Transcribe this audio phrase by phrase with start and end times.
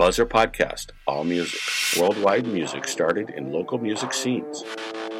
[0.00, 1.60] Buzzr Podcast, all music,
[2.00, 4.64] worldwide music started in local music scenes,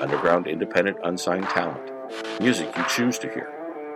[0.00, 1.93] underground independent unsigned talent,
[2.41, 3.46] music you choose to hear,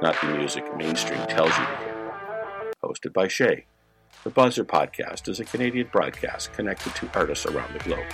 [0.02, 2.74] not the music mainstream tells you to hear.
[2.84, 3.64] Hosted by Shay.
[4.24, 8.04] The Buzzr Podcast is a Canadian broadcast connected to artists around the globe.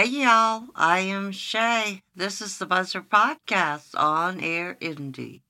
[0.00, 2.04] Hey y'all, I am Shay.
[2.16, 5.42] This is the Buzzr Podcast on Air Indie.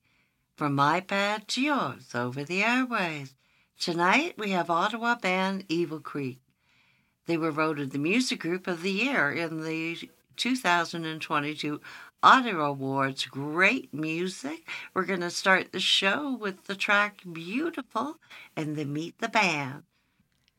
[0.57, 3.33] From my pad to yours over the airways.
[3.79, 6.41] Tonight we have Ottawa band Evil Creek.
[7.27, 11.79] They were voted the Music Group of the Year in the 2022
[12.21, 13.27] Ottawa Awards.
[13.27, 14.67] Great music.
[14.93, 18.17] We're going to start the show with the track Beautiful
[18.57, 19.83] and then meet the band.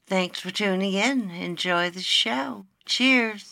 [0.07, 1.29] Thanks for tuning in.
[1.29, 2.65] Enjoy the show.
[2.87, 3.52] Cheers.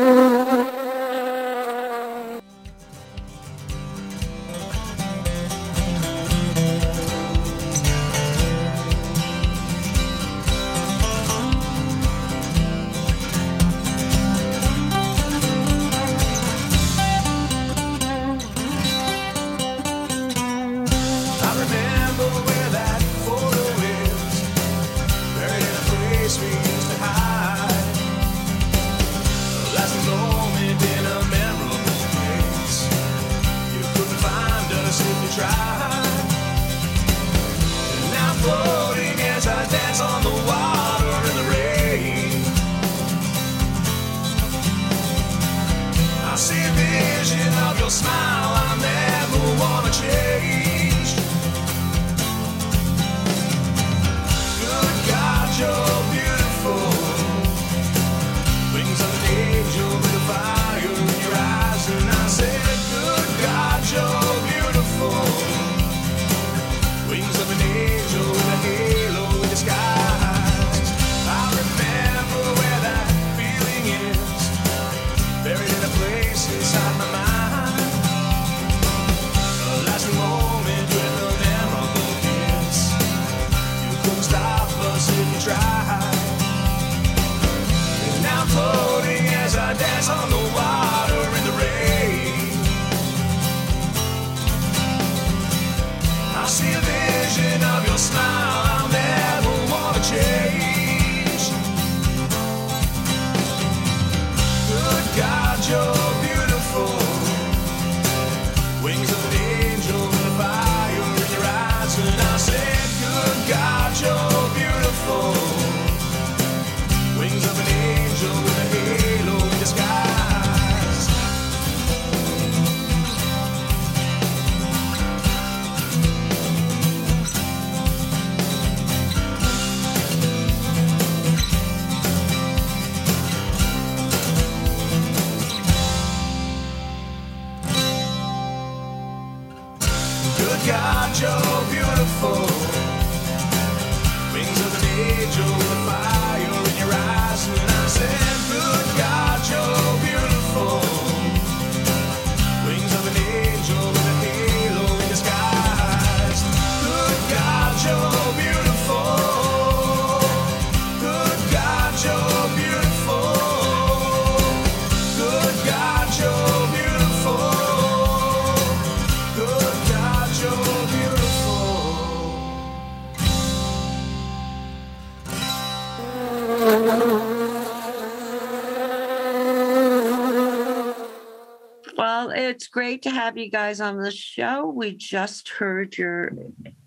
[182.81, 184.65] great to have you guys on the show.
[184.65, 186.31] We just heard your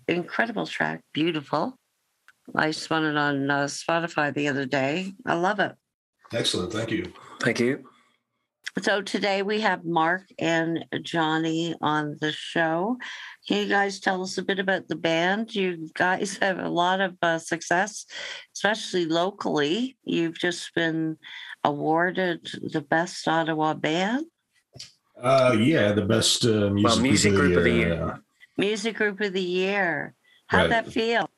[0.09, 1.77] incredible track, Beautiful.
[2.53, 5.13] I spun it on uh, Spotify the other day.
[5.25, 5.71] I love it.
[6.33, 6.73] Excellent.
[6.73, 7.13] Thank you.
[7.39, 7.85] Thank you.
[8.81, 12.97] So today we have Mark and Johnny on the show.
[13.47, 15.55] Can you guys tell us a bit about the band?
[15.55, 18.05] You guys have a lot of uh, success,
[18.53, 19.95] especially locally.
[20.03, 21.15] You've just been
[21.63, 24.25] awarded the best Ottawa band,
[25.21, 28.03] Uh, yeah, the best uh, music, Well, music group of the year.
[28.03, 28.17] uh,
[28.57, 30.13] music group of the year.
[30.47, 30.69] How'd Right.
[30.69, 31.29] that feel?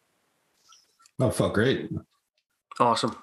[1.19, 1.89] Oh, felt great.
[2.79, 3.15] Awesome.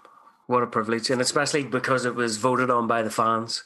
[0.47, 1.11] What a privilege.
[1.11, 3.65] And especially because it was voted on by the fans.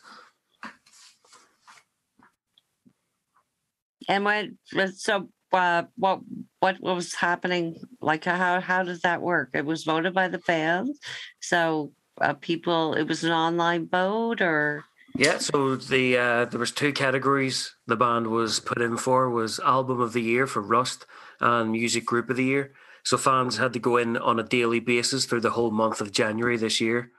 [4.08, 4.58] And when
[4.94, 6.20] so uh, what
[6.60, 7.76] what was happening?
[8.00, 9.50] Like how how does that work?
[9.54, 10.98] It was voted by the fans,
[11.40, 12.94] so uh, people.
[12.94, 14.84] It was an online vote, or
[15.14, 19.58] Yeah, so the uh, there was two categories the band was put in for was
[19.60, 21.06] album of the year for Rust
[21.40, 22.72] and music group of the year.
[23.04, 26.12] So fans had to go in on a daily basis through the whole month of
[26.12, 27.10] January this year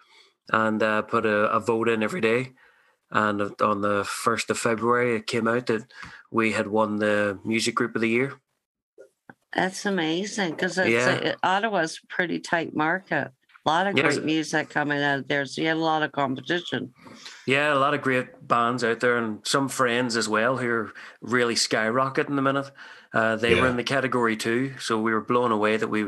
[0.51, 2.51] and uh, put a, a vote in every day.
[3.11, 5.91] And on the first of February, it came out that
[6.31, 8.33] we had won the music group of the year.
[9.53, 11.33] That's amazing because Yeah.
[11.41, 13.31] Ottawa's a pretty tight market.
[13.65, 14.15] A lot of Yes.
[14.15, 16.93] great music coming out there, so you had a lot of competition.
[17.45, 20.93] Yeah, a lot of great bands out there, and some friends as well who are
[21.21, 22.71] really skyrocketing the minute.
[23.13, 26.05] Uh, they were in the category too, so we were blown away that we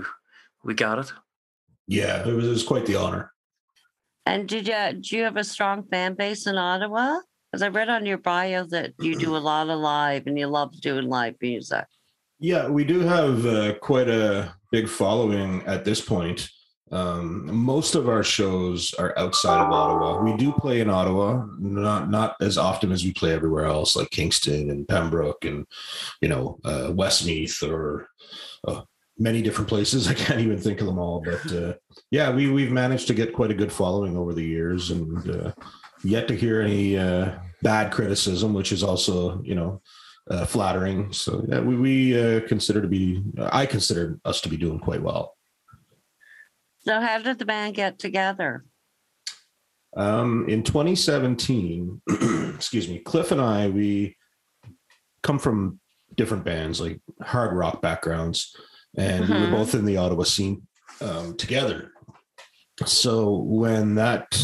[0.63, 1.11] we got it.
[1.87, 3.33] Yeah, it was, it was quite the honor.
[4.25, 7.19] And did you do you have a strong fan base in Ottawa?
[7.51, 10.47] Because I read on your bio that you do a lot of live and you
[10.47, 11.85] love doing live music.
[12.39, 16.49] Yeah, we do have uh, quite a big following at this point.
[16.91, 20.21] Um, most of our shows are outside of Ottawa.
[20.21, 24.09] We do play in Ottawa, not not as often as we play everywhere else, like
[24.09, 25.65] Kingston and Pembroke and
[26.21, 28.09] you know uh, Westmeath or
[28.67, 28.81] uh,
[29.17, 30.07] many different places.
[30.09, 31.73] I can't even think of them all, but uh,
[32.09, 35.51] yeah, we we've managed to get quite a good following over the years, and uh,
[36.03, 39.81] yet to hear any uh, bad criticism, which is also you know
[40.29, 41.13] uh, flattering.
[41.13, 45.37] So yeah, we we consider to be I consider us to be doing quite well.
[46.83, 48.65] So how did the band get together?
[49.95, 52.01] Um, in 2017,
[52.55, 54.17] excuse me, Cliff and I we
[55.21, 55.79] come from
[56.15, 58.55] different bands like hard rock backgrounds,
[58.97, 60.65] and we were both in the Ottawa scene
[61.01, 61.91] um, together.
[62.85, 64.41] So when that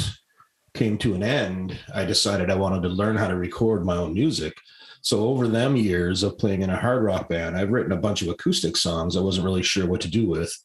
[0.74, 4.14] came to an end, I decided I wanted to learn how to record my own
[4.14, 4.56] music.
[5.02, 8.22] So over them years of playing in a hard rock band, I've written a bunch
[8.22, 10.56] of acoustic songs I wasn't really sure what to do with.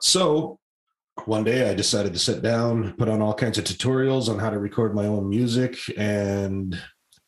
[0.00, 0.58] So
[1.24, 4.50] one day I decided to sit down, put on all kinds of tutorials on how
[4.50, 6.78] to record my own music, and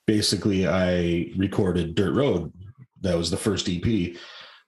[0.07, 2.53] basically I recorded Dirt Road.
[3.01, 4.17] That was the first EP.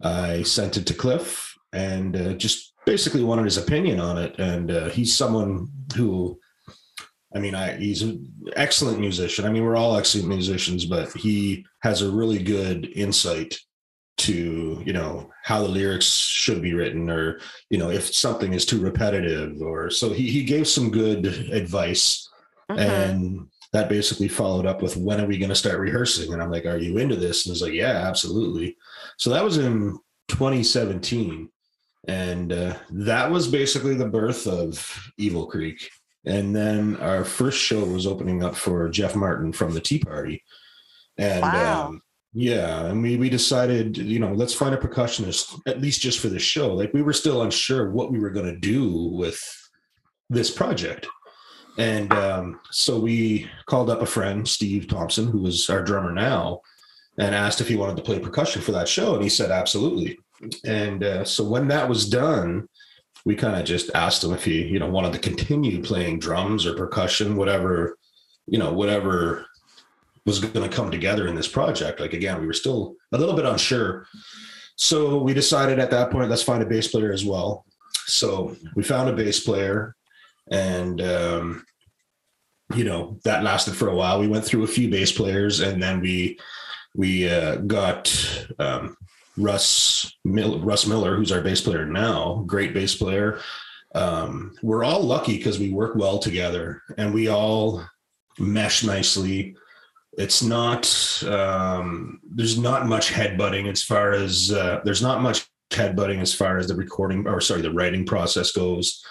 [0.03, 4.39] I sent it to Cliff and uh, just basically wanted his opinion on it.
[4.39, 6.39] And uh, he's someone who,
[7.35, 9.45] I mean, I, he's an excellent musician.
[9.45, 13.57] I mean, we're all excellent musicians, but he has a really good insight
[14.21, 17.41] to you know how the lyrics should be written or
[17.71, 22.27] you know if something is too repetitive or so he, he gave some good advice
[22.71, 22.79] Mhm.
[22.79, 26.33] and that basically followed up with when are we going to start rehearsing?
[26.33, 27.45] And i'm like are you into this?
[27.47, 28.77] And he's like yeah absolutely.
[29.17, 31.49] So that was in 2017
[32.09, 34.73] and uh, that was basically the birth of
[35.19, 35.89] evil creek.
[36.25, 40.43] And then our first show was opening up for jeff martin from the tea party.
[41.19, 41.87] And Wow.
[41.89, 42.03] um,
[42.33, 46.29] yeah, and we we decided, you know, let's find a percussionist at least just for
[46.29, 46.73] the show.
[46.75, 49.41] Like we were still unsure what we were going to do with
[50.29, 51.09] this project,
[51.77, 56.61] and um, so we called up a friend, Steve Thompson, who was our drummer now,
[57.19, 60.19] and asked if he wanted to play percussion for that show, and he said absolutely.
[60.65, 62.69] And uh, so when that was done,
[63.25, 66.65] we kind of just asked him if he, you know, wanted to continue playing drums
[66.65, 67.99] or percussion, whatever,
[68.47, 69.47] you know, whatever
[70.31, 71.99] was going to come together in this project.
[71.99, 74.07] Like again, we were still a little bit unsure.
[74.77, 77.65] So we decided at that point, let's find a bass player as well.
[78.07, 79.97] So we found a bass player
[80.51, 81.65] and um,
[82.75, 84.21] you know, that lasted for a while.
[84.21, 86.39] We went through a few bass players and then we
[86.95, 88.03] we uh, got
[88.59, 88.97] um,
[89.37, 93.41] Russ Mill, Russ Miller, who's our bass player now, great bass player.
[93.95, 97.85] Um, we're all lucky because we work well together and we all
[98.39, 99.57] mesh nicely
[100.15, 106.21] it's not um there's not much headbutting as far as uh, there's not much headbutting
[106.21, 109.05] as far as the recording or sorry the writing process goes.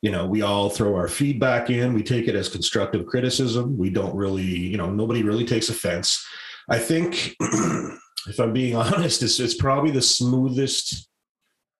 [0.00, 3.90] You know we all throw our feedback in we take it as constructive criticism we
[3.90, 6.24] don't really you know nobody really takes offense.
[6.68, 11.08] I think if i'm being honest it's, it's probably the smoothest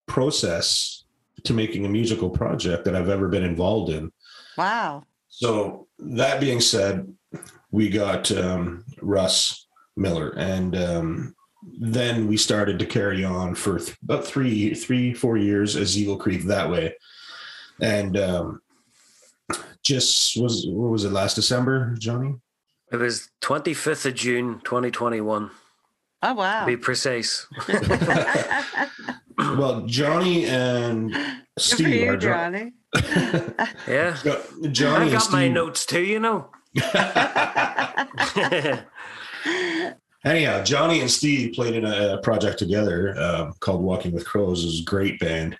[0.06, 1.04] process
[1.44, 4.10] to making a musical project that i've ever been involved in.
[4.56, 5.04] Wow.
[5.28, 7.12] so that being said,
[7.74, 9.66] we got um, Russ
[9.96, 11.34] Miller, and um,
[11.80, 16.16] then we started to carry on for th- about three, three, four years as Evil
[16.16, 16.94] Creek that way,
[17.80, 18.62] and um,
[19.82, 22.36] just was what was it last December, Johnny?
[22.92, 25.50] It was 25th of June 2021,
[26.22, 26.66] Oh to wow.
[26.66, 27.46] be precise.
[29.36, 31.24] Well, Johnny and Good
[31.56, 32.72] for Steve you, are dr- Johnny.
[33.88, 34.16] Yeah.
[34.70, 36.50] Johnny I and got my notes too, you know.
[40.24, 44.62] Anyhow, Johnny and Steve played in a, project together um, called Walking with Crows.
[44.62, 45.56] It was a great band,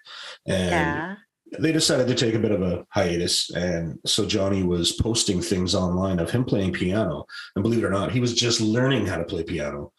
[0.46, 1.16] and yeah.
[1.58, 3.50] they decided to take a bit of a hiatus.
[3.50, 7.26] And so Johnny was posting things online of him playing piano.
[7.54, 9.92] And believe it or not, he was just learning how to play piano.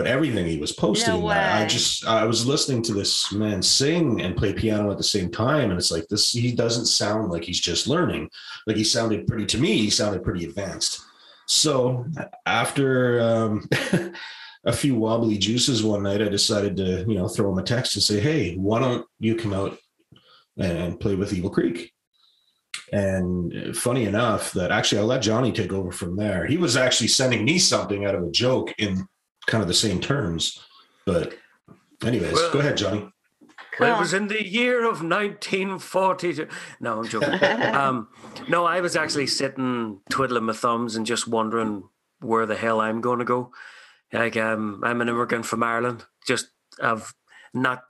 [0.00, 4.22] But everything he was posting, I, I just I was listening to this man sing
[4.22, 6.32] and play piano at the same time, and it's like this.
[6.32, 8.30] He doesn't sound like he's just learning.
[8.66, 9.76] Like he sounded pretty to me.
[9.76, 11.02] He sounded pretty advanced.
[11.48, 12.06] So
[12.46, 13.68] after um,
[14.64, 17.94] a few wobbly juices one night, I decided to you know throw him a text
[17.94, 19.76] and say, "Hey, why don't you come out
[20.56, 21.92] and play with Evil Creek?"
[22.90, 26.46] And funny enough, that actually I let Johnny take over from there.
[26.46, 29.06] He was actually sending me something out of a joke in
[29.50, 30.60] kind of the same terms.
[31.04, 31.34] But,
[32.04, 33.10] anyways, Well- go ahead, Johnny.
[33.78, 36.48] Well, it was in the year of 1942.
[36.80, 37.42] No, I'm joking.
[37.74, 38.08] um,
[38.46, 41.84] no, I was actually sitting twiddling my thumbs and just wondering
[42.20, 43.52] where the hell I'm going to go.
[44.12, 46.04] Like, um, I'm an immigrant from Ireland.
[46.26, 46.50] Just
[46.82, 47.14] I've
[47.54, 47.84] not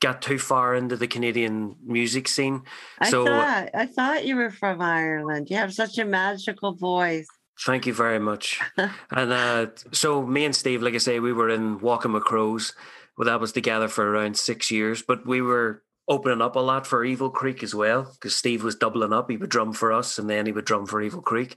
[0.00, 2.62] got too far into the Canadian music scene.
[2.98, 5.50] I So- thought I thought you were from Ireland.
[5.50, 7.28] You have such a magical voice.
[7.64, 8.60] Thank you very much.
[8.76, 12.72] and uh, so me and Steve, like I say, we were in Walking with Crows.
[13.16, 16.86] Well, that was together for around six years, but we were opening up a lot
[16.86, 19.30] for Evil Creek as well because Steve was doubling up.
[19.30, 21.56] He would drum for us, and then he would drum for Evil Creek.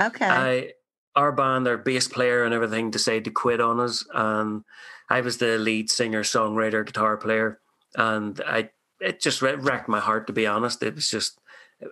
[0.00, 0.26] Okay.
[0.26, 0.72] I,
[1.14, 4.64] our band, our bass player and everything, decided to quit on us, and
[5.10, 7.60] I was the lead singer, songwriter, guitar player,
[7.94, 8.70] and I
[9.02, 10.82] it just wrecked my heart to be honest.
[10.82, 11.38] It was just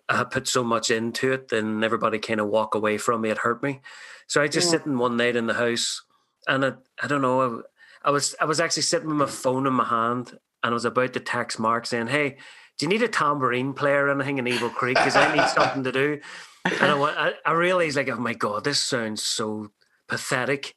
[0.09, 3.31] I put so much into it, and everybody kind of walk away from me.
[3.31, 3.81] It hurt me,
[4.27, 4.79] so I just Yeah.
[4.79, 6.03] sitting one night in the house,
[6.47, 7.63] and I, I don't know.
[8.05, 10.75] I, I was I was actually sitting with my phone in my hand, and I
[10.75, 12.37] was about to text Mark saying, "Hey."
[12.79, 14.97] Do you need a tambourine player or anything in Evil Creek?
[14.97, 16.19] Because I need something to do.
[16.65, 19.71] And I, I, I realized, like, oh my God, this sounds so
[20.09, 20.75] pathetic.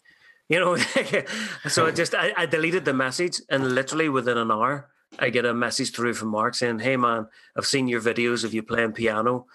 [0.50, 0.76] You know,
[1.70, 4.90] so I just I, I deleted the message, and literally within an hour,
[5.20, 8.54] I get a message through from Mark saying, "Hey man, I've seen your videos of
[8.54, 9.46] you playing piano.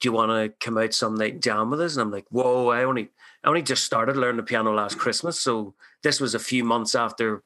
[0.00, 2.26] Do you want to come out some night and jam with us?" And I'm like,
[2.30, 3.10] "Whoa, I only
[3.44, 6.94] I only just started learning the piano last Christmas, so this was a few months
[6.94, 7.42] after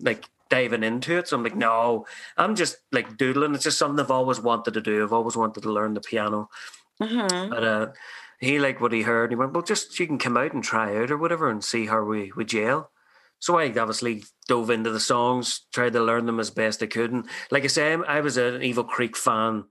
[0.00, 1.28] like diving into it.
[1.28, 2.06] So I'm like, no,
[2.36, 3.54] I'm just like doodling.
[3.54, 5.02] It's just something I've always wanted to do.
[5.04, 6.48] I've always wanted to learn the piano."
[7.00, 7.50] Mhm.
[7.50, 7.86] But uh,
[8.40, 9.30] he liked what he heard.
[9.30, 11.86] He went, well, just you can come out and try out or whatever and see
[11.86, 12.90] how we we gel.
[13.38, 17.12] So I obviously dove into the songs, tried to learn them as best I could.
[17.12, 19.64] And like I say, I'm- was an Evil Creek fan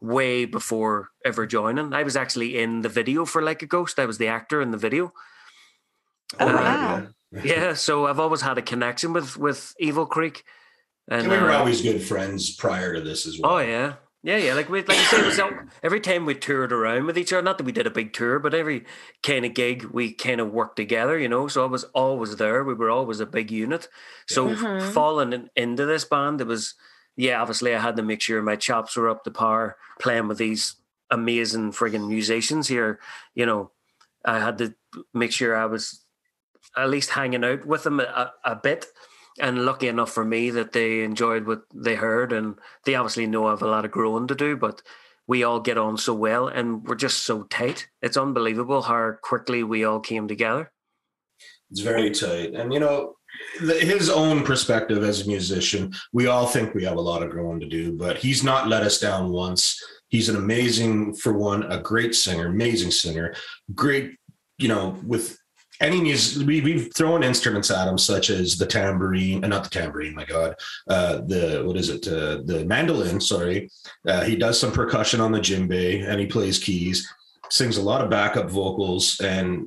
[0.00, 1.92] way before ever joining.
[1.92, 3.98] I was actually in the video for Like a Ghost.
[3.98, 5.12] I was the actor in the video.
[6.40, 7.06] Oh, Uh, wow.
[7.44, 10.44] Yeah, so I've always had a connection with with Evil Creek.
[11.10, 13.52] And, And we were uh, always good friends prior to this as well.
[13.54, 14.54] Oh yeah, yeah, yeah.
[14.54, 15.40] Like we, like I say, it was
[15.82, 17.42] every time we toured around with each other.
[17.42, 18.84] Not that we did a big tour, but every
[19.22, 21.18] kind of gig we kind of worked together.
[21.18, 22.64] You know, so I was always there.
[22.64, 23.88] We were always a big unit.
[24.26, 24.92] So Mhm.
[24.92, 26.74] falling in, into this band, it was
[27.16, 27.40] yeah.
[27.40, 30.76] Obviously, I had to make sure my chops were up to par playing with these
[31.10, 33.00] amazing friggin' musicians here.
[33.34, 33.70] You know,
[34.24, 34.74] I had to
[35.14, 36.04] make sure I was
[36.76, 38.86] at least hanging out with them a, a bit.
[39.40, 43.46] And lucky enough for me that they enjoyed what they heard, and they obviously know
[43.46, 44.82] I have a lot of growing to do, but
[45.28, 47.88] we all get on so well and we're just so tight.
[48.02, 50.72] It's unbelievable how quickly we all came together.
[51.70, 52.54] It's very tight.
[52.54, 53.14] And, you know,
[53.60, 57.60] his own perspective as a musician, we all think we have a lot of growing
[57.60, 59.80] to do, but he's not let us down once.
[60.08, 63.34] He's an amazing, for one, a great singer, amazing singer,
[63.74, 64.16] great,
[64.56, 65.38] you know, with
[65.80, 69.70] any music, we, we've thrown instruments at him, such as the tambourine, uh, not the
[69.70, 70.54] tambourine, my God,
[70.88, 73.70] uh, the, what is it, uh, the mandolin, sorry.
[74.06, 77.08] Uh, he does some percussion on the djembe and he plays keys,
[77.50, 79.66] sings a lot of backup vocals, and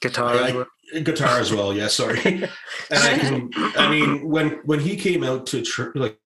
[0.00, 0.64] Guitar, I
[1.00, 1.72] guitar as well.
[1.72, 2.20] Yeah, sorry.
[2.24, 2.50] and
[2.90, 6.18] I can, I mean, when when he came out to tr- like,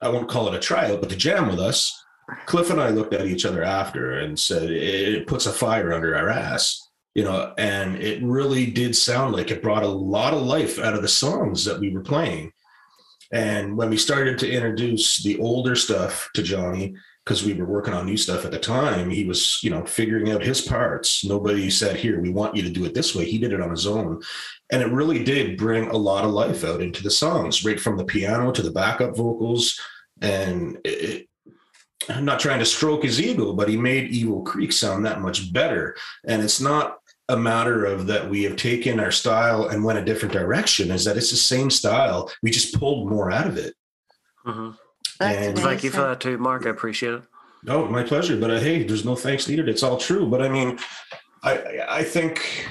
[0.00, 1.92] I won't call it a trial but to jam with us,
[2.46, 6.16] Cliff and I looked at each other after and said it puts a fire under
[6.16, 7.52] our ass, you know.
[7.58, 11.08] And it really did sound like it brought a lot of life out of the
[11.08, 12.52] songs that we were playing.
[13.30, 17.92] And when we started to introduce the older stuff to Johnny, because we were working
[17.92, 21.26] on new stuff at the time, he was, you know, figuring out his parts.
[21.26, 23.70] Nobody said, "Here, we want you to do it this way." He did it on
[23.70, 24.22] his own,
[24.72, 27.98] and it really did bring a lot of life out into the songs, right from
[27.98, 29.78] the piano to the backup vocals.
[30.22, 31.27] And it,
[32.08, 35.52] I'm not trying to stroke his ego, but he made Evil Creek sound that much
[35.52, 35.96] better.
[36.26, 40.04] And it's not a matter of that we have taken our style and went a
[40.04, 40.90] different direction.
[40.90, 42.30] Is that it's the same style?
[42.42, 43.74] We just pulled more out of it.
[44.44, 44.70] hmm
[45.18, 46.66] That's And- Thank you for that too, Mark.
[46.66, 47.22] I appreciate it.
[47.66, 48.36] Oh, my pleasure.
[48.38, 49.68] But uh, hey, there's no thanks needed.
[49.68, 50.26] It's all true.
[50.30, 50.78] But I mean,
[51.42, 52.66] I I think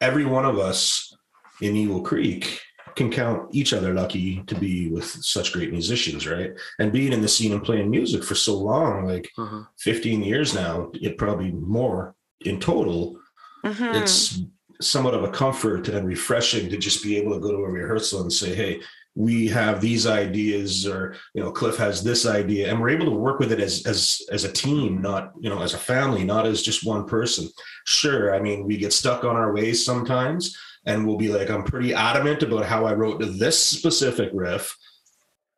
[0.00, 1.16] every one of us
[1.62, 2.60] in Evil Creek
[2.96, 6.52] can count each other lucky to be with such great musicians, right?
[6.78, 9.68] And being in the scene and playing music for so long, like Mhm.
[9.78, 13.18] 15 years now, it probably more in total.
[13.64, 14.00] Mhm.
[14.02, 14.40] It's
[14.80, 18.22] somewhat of a comfort and refreshing to just be able to go to a rehearsal
[18.22, 18.80] and say, hey,
[19.14, 23.10] we have these ideas or you know cliff has this idea and we're able to
[23.26, 26.44] work with it as as as a team not you know as a family not
[26.46, 27.48] as just one person
[27.86, 30.54] sure i mean we get stuck on our ways sometimes
[30.86, 34.74] and we'll be like i'm pretty adamant about how i wrote this specific riff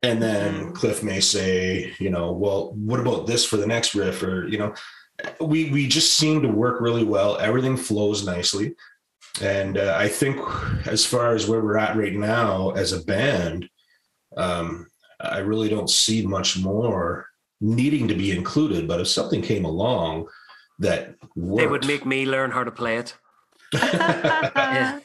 [0.02, 0.74] and then Mhm.
[0.74, 4.58] cliff may say you know well what about this for the next riff or you
[4.58, 4.74] know
[5.40, 8.74] we we just seem to work really well everything flows nicely
[9.40, 10.36] and uh, I think
[10.86, 13.68] as far as where we're at right now as a band,
[14.36, 14.88] um,
[15.20, 17.26] I really don't see much more
[17.60, 18.88] needing to be included.
[18.88, 20.26] But if something came along
[20.80, 23.14] that worked, They would make me learn how to play it.
[23.72, 25.02] If,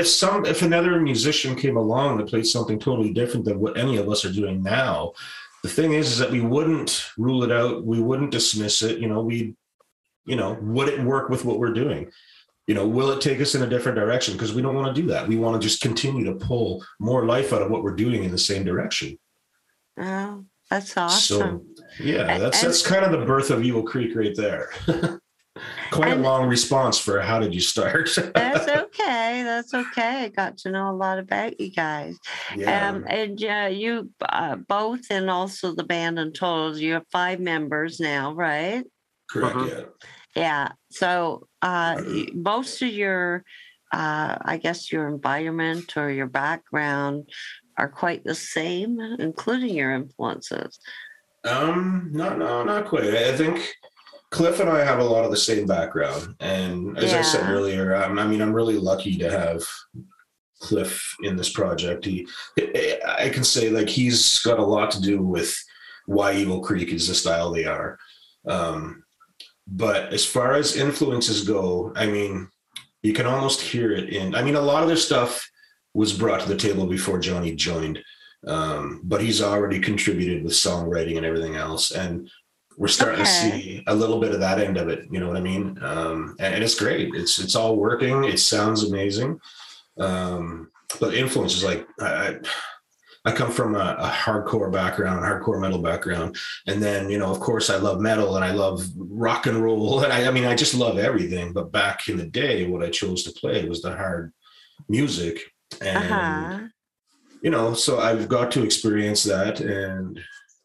[0.00, 3.96] if some if another musician came along that played something totally different than what any
[3.96, 5.12] of us are doing now,
[5.62, 7.84] the thing is, is that we wouldn't rule it out.
[7.84, 8.98] We wouldn't dismiss it.
[8.98, 9.54] You know, we,
[10.24, 12.10] you know, would it work with what we're doing?
[12.66, 14.34] You know, will it take us in a different direction?
[14.34, 15.26] Because we don't want to do that.
[15.26, 18.30] We want to just continue to pull more life out of what we're doing in
[18.30, 19.18] the same direction.
[19.98, 21.66] Oh, that's awesome.
[21.98, 24.70] So yeah, that's and- that's kind of the birth of Evil Creek right there.
[25.90, 28.08] Quite And- a long response for how did you start?
[28.34, 29.42] that's okay.
[29.44, 30.24] That's okay.
[30.24, 32.16] I got to know a lot about you guys.
[32.56, 32.88] yeah.
[32.88, 37.40] Um, and uh, you uh, both, and also the band in total, you have five
[37.40, 38.84] members now, right?
[39.30, 39.56] Correct.
[39.56, 39.68] Mhm.
[39.68, 39.84] Yeah.
[40.36, 40.68] Yeah.
[40.90, 43.44] So uh, y- most of your,
[43.92, 47.28] uh, I guess, your environment or your background
[47.76, 50.78] are quite the same, including your influences.
[51.44, 53.04] Um, no, no, not quite.
[53.04, 53.74] I think
[54.30, 57.52] Cliff and I have a lot of the same background, and as I said Yeah.
[57.52, 59.64] earlier, um, I mean, I'm really lucky to have
[60.60, 62.04] Cliff in this project.
[62.04, 62.28] He,
[63.06, 65.52] I can say, like, he's got a lot to do with
[66.06, 67.98] why Evil Creek is the style they are.
[68.46, 69.02] Um,
[69.66, 72.48] but as far as influences go, I mean,
[73.02, 74.34] you can almost hear it in.
[74.34, 75.48] I mean, a lot of their stuff
[75.92, 78.00] was brought to the table before Johnny joined
[78.46, 82.30] um, but he's already contributed with songwriting and everything else and
[82.80, 85.36] we're starting to see a little bit of that end of it you know what
[85.36, 85.78] i mean?
[85.82, 87.14] Um, and, and it's great.
[87.14, 88.24] It's it's all working.
[88.24, 89.38] It sounds amazing.
[89.98, 92.36] Um, but influences like i
[93.26, 96.36] i, come from a, a hardcore background hardcore metal background.
[96.66, 100.00] And then you know of course i love metal and i love rock and roll.
[100.04, 101.52] And i, I mean i just love everything.
[101.52, 104.32] But back in the day what i chose to play was the hard
[104.88, 105.36] music.
[105.82, 106.58] And Uh huh.
[107.44, 109.60] you know, so I've got to experience that.
[109.60, 110.18] And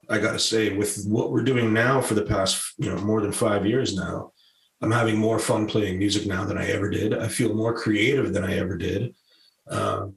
[0.09, 3.21] I got to say, with what we're doing now for the past, you know, more
[3.21, 4.31] than five years now,
[4.81, 7.13] I'm having more fun playing music now than I ever did.
[7.17, 9.15] I feel more creative than I ever did.
[9.67, 10.15] Um,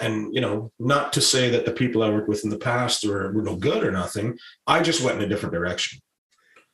[0.00, 3.06] and, you know, not to say that the people I worked with in the past
[3.06, 4.38] were, were no good or nothing.
[4.66, 6.00] I just went in a different direction.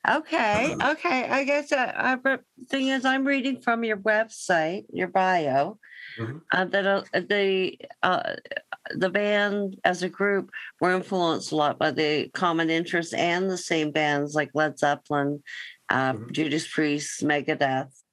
[0.09, 0.74] Okay.
[0.81, 1.29] Uh, Okay.
[1.29, 5.79] I guess uh, I, thing is, I'm reading from your website, your bio,
[6.18, 6.42] Mhm.
[6.53, 8.35] uh, that uh, the uh,
[8.90, 13.58] the band as a group were influenced a lot by the common interests and the
[13.58, 15.42] same bands like Led Zeppelin,
[15.88, 16.32] uh, Mhm.
[16.32, 18.03] Judas Priest, Megadeth.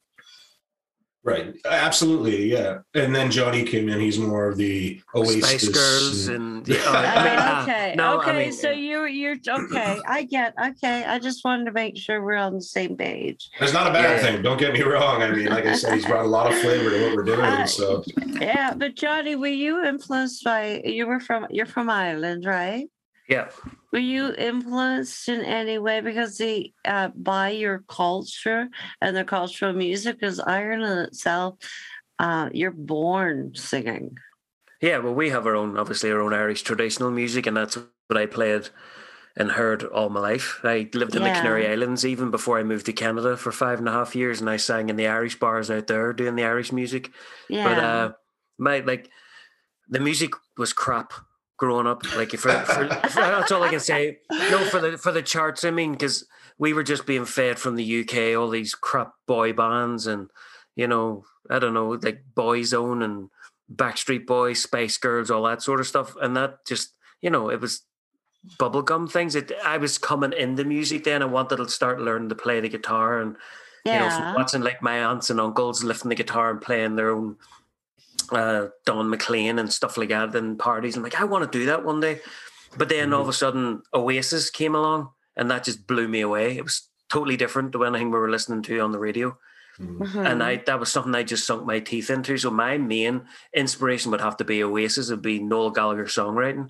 [1.24, 1.54] Right.
[1.66, 2.52] Absolutely.
[2.52, 2.80] Yeah.
[2.96, 4.00] And then Johnny came in.
[4.00, 5.44] He's more of the Oasis.
[5.46, 7.94] Spice Girls and- and yeah, oh, I mean, uh, okay.
[7.96, 8.32] no, okay.
[8.32, 10.00] I mean, so you're you're okay.
[10.08, 10.54] I get.
[10.64, 11.04] Okay.
[11.06, 13.50] I just wanted to make sure we're on the same page.
[13.60, 14.24] It's not a bad Yeah.
[14.32, 14.42] thing.
[14.42, 15.22] Don't get me wrong.
[15.22, 17.40] I mean, like I said, he's brought a lot of flavor to what we're doing.
[17.42, 18.04] Uh, So
[18.40, 20.82] Yeah, but Johnny, were you influenced by?
[20.84, 21.46] You were from.
[21.52, 22.88] You're from Ireland, right?
[23.30, 23.48] yeah,
[23.92, 28.70] Were you influenced in any way because the uh, by your culture
[29.02, 30.20] and the cultural music?
[30.20, 31.56] Because Ireland itself,
[32.20, 34.18] uh, you're born singing.
[34.82, 35.00] yeah.
[35.00, 37.78] Well, we have our own, obviously, our own Irish traditional music, and that's
[38.08, 38.70] what I played
[39.38, 40.60] and heard all my life.
[40.64, 43.88] I lived in the Canary Islands even before I moved to Canada for five and
[43.88, 46.72] a half years, and I sang in the Irish bars out there doing the Irish
[46.72, 47.12] music.
[47.50, 47.64] Yeah.
[47.64, 48.12] But uh,
[48.58, 49.10] my like,
[49.90, 51.14] the music was crap
[51.62, 52.04] growing up.
[52.16, 54.18] Like, for, for, for that's all I can say.
[54.32, 55.64] No, for the for the charts.
[55.64, 56.26] I mean, because
[56.58, 60.32] we were just being fed from the UK all these crap boy bands, and
[60.76, 63.30] you know, I don't know, like Boyzone and
[63.74, 67.62] Backstreet Boys, Spice Girls, all that sort of stuff, and that just you know, it
[67.62, 67.84] was
[68.58, 69.36] bubblegum things.
[69.36, 71.22] It I was coming into music then.
[71.22, 73.36] I wanted to start learning to play the guitar and
[73.86, 77.38] you know, watching like my aunts and uncles lifting the guitar and playing their own
[78.32, 80.96] uh, Don McLean and stuff like that and parties.
[80.98, 82.20] I'm like, I want to do that one day.
[82.78, 86.58] But then all of a sudden, Oasis came along and that just blew me away.
[86.58, 89.38] It was totally different to anything we were listening to on the radio.
[89.80, 90.30] Mhm.
[90.30, 92.38] and I that was something I just sunk my teeth into.
[92.38, 93.22] So my main
[93.56, 95.10] inspiration would have to be Oasis.
[95.10, 96.70] It'd be Noel Gallagher songwriting.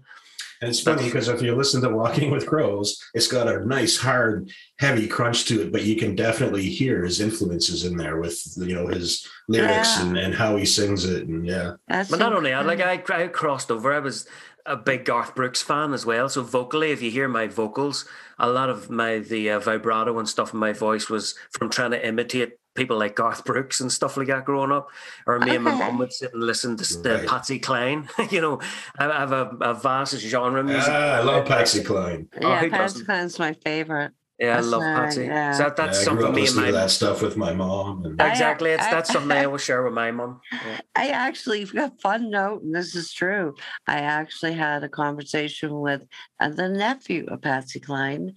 [0.62, 3.97] And it's funny because if you listen to Walking with Crows, it's got a nice,
[3.97, 8.39] hard, heavy crunch to it, but you can definitely hear his influences in there with
[8.58, 10.06] you know his lyrics Yeah.
[10.06, 12.80] and, and how he sings it, and yeah, That's But not only that, like.
[12.80, 13.91] I, I crossed over.
[13.91, 14.28] I was
[14.67, 16.30] a big Garth Brooks fan as well.
[16.30, 18.06] So vocally, if you hear my vocals,
[18.38, 21.91] a lot of my the uh, vibrato and stuff in my voice was from trying
[21.91, 24.88] to imitate people like Garth Brooks and stuff like that growing up.
[25.27, 25.79] Or me and my Okay.
[25.79, 27.27] mum would sit and listen to Right.
[27.27, 28.07] Patsy Cline.
[28.29, 28.60] you know,
[28.97, 30.89] I I have a, a vast genre music.
[30.91, 32.29] ah, I love Patsy Cline.
[32.41, 33.05] Oh, yeah, who Patsy doesn't?
[33.05, 34.12] Cline's my favorite.
[34.39, 35.25] yeah, I love right, Patsy.
[35.25, 35.51] yeah.
[35.51, 38.05] So that, that's Yeah, something me and my that stuff with my mom.
[38.05, 38.71] And, exactly.
[38.71, 40.39] It's I- that's something I will share with my mom.
[40.51, 40.79] Yeah.
[40.95, 43.53] I actually, a fun note, and this is true.
[43.88, 46.03] I actually had a conversation with
[46.39, 48.34] uh, the nephew of Patsy Cline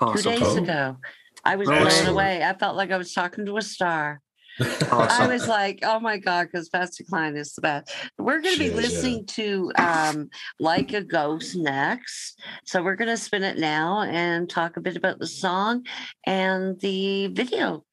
[0.00, 0.56] two days Oh.
[0.56, 0.96] ago.
[1.44, 2.42] I was blown away.
[2.42, 4.20] I felt like I was talking to a star.
[4.60, 7.92] I was like, oh my God, because Patsy Cline is the best.
[8.18, 8.80] We're going to be is, yeah.
[8.80, 10.30] listening to um,
[10.60, 12.40] Like a Ghost next.
[12.64, 15.84] So we're going to spin it now and talk a bit about the song
[16.24, 17.84] and the video.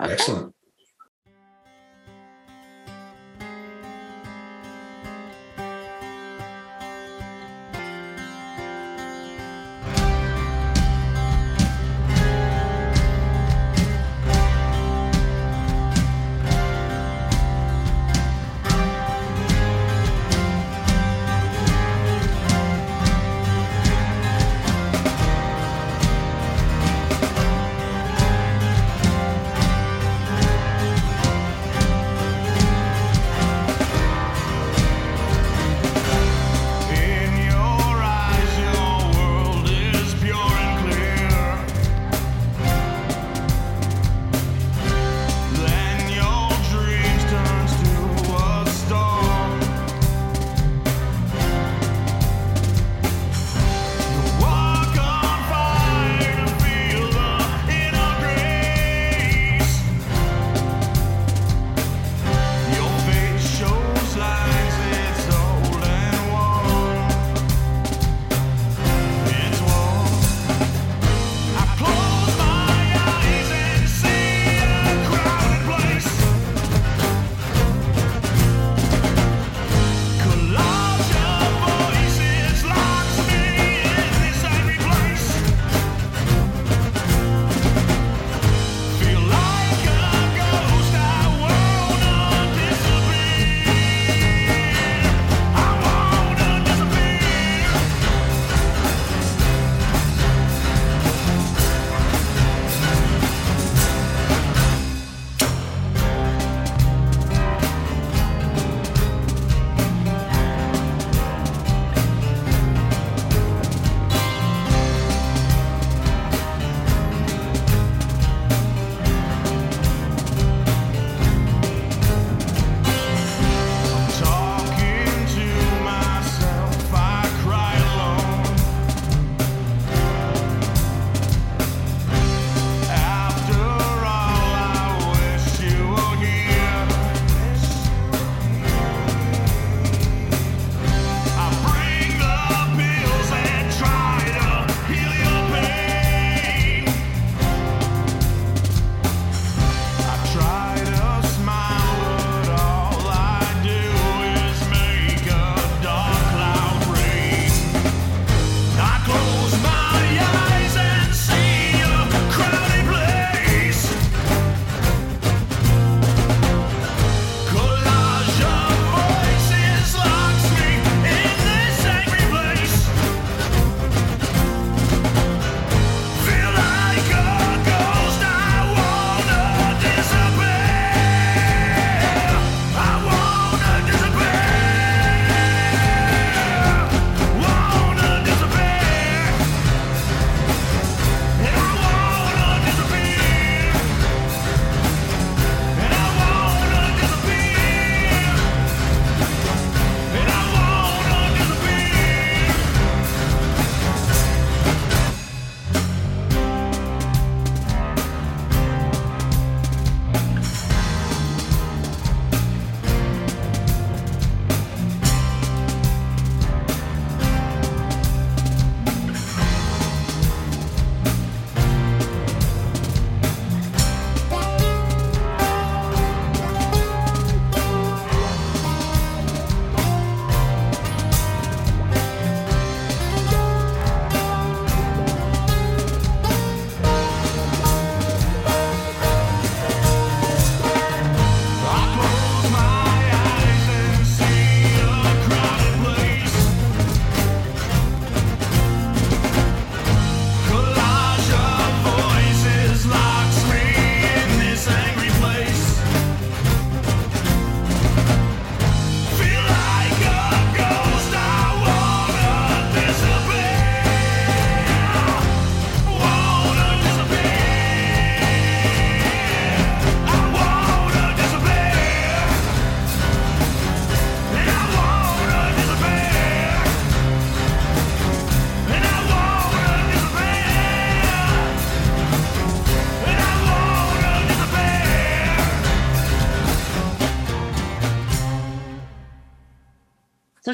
[0.00, 0.12] Okay.
[0.12, 0.54] Excellent.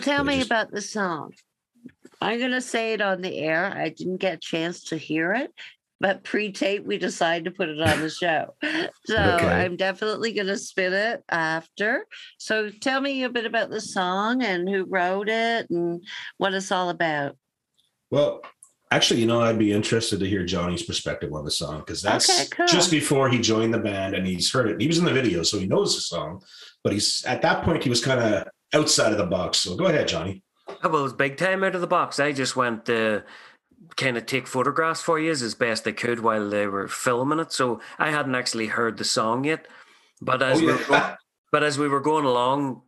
[0.09, 1.33] Tell me just- about the song.
[2.21, 3.73] I'm going to say it on the air.
[3.75, 5.53] I didn't get a chance to hear it,
[6.01, 8.55] but pre tape, we decided to put it on the show.
[9.07, 9.47] So Okay.
[9.47, 12.05] I'm definitely going to spin it after.
[12.39, 16.05] So tell me a bit about the song and who wrote it and
[16.37, 17.37] what it's all about.
[18.11, 18.43] Well,
[18.91, 22.29] actually, you know, I'd be interested to hear Johnny's perspective on the song because that's
[22.29, 22.67] Okay, cool.
[22.67, 24.81] just before he joined the band and he's heard it.
[24.81, 26.43] He was in the video, so he knows the song,
[26.85, 29.59] but he's at that point he was kind of outside of the box.
[29.59, 30.43] So go ahead, Johnny.
[30.83, 32.21] Oh, well, it's big time out of the box.
[32.21, 33.25] I just went to
[33.97, 37.53] kind of take photographs for you as best I could while they were filming it.
[37.53, 39.67] So I hadn't actually heard the song yet.
[40.21, 41.15] But as Oh, we were go-
[41.53, 42.83] but as we were going along,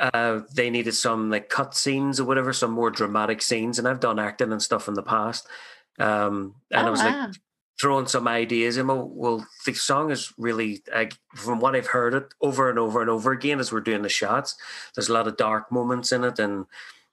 [0.00, 3.78] uh, they needed some like cut scenes or whatever, some more dramatic scenes.
[3.78, 5.46] And I've done acting and stuff in the past.
[5.98, 7.30] Um, and I Oh, was like, wow.
[7.80, 8.86] Throwing some ideas in.
[8.86, 13.00] Well, well, the song is really, like, from what I've heard it over and over
[13.00, 14.56] and over again as we're doing the shots.
[14.94, 16.66] There's a lot of dark moments in it, and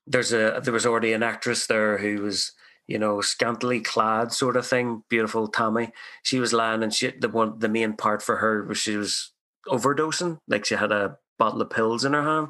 [0.05, 2.53] there's a there was already an actress there who was,
[2.87, 5.03] you know, scantily clad sort of thing.
[5.09, 5.91] Beautiful Tammy.
[6.23, 9.31] She was lying, and she the one the main part for her was she was
[9.67, 12.47] overdosing, like she had a bottle of pills in her hand.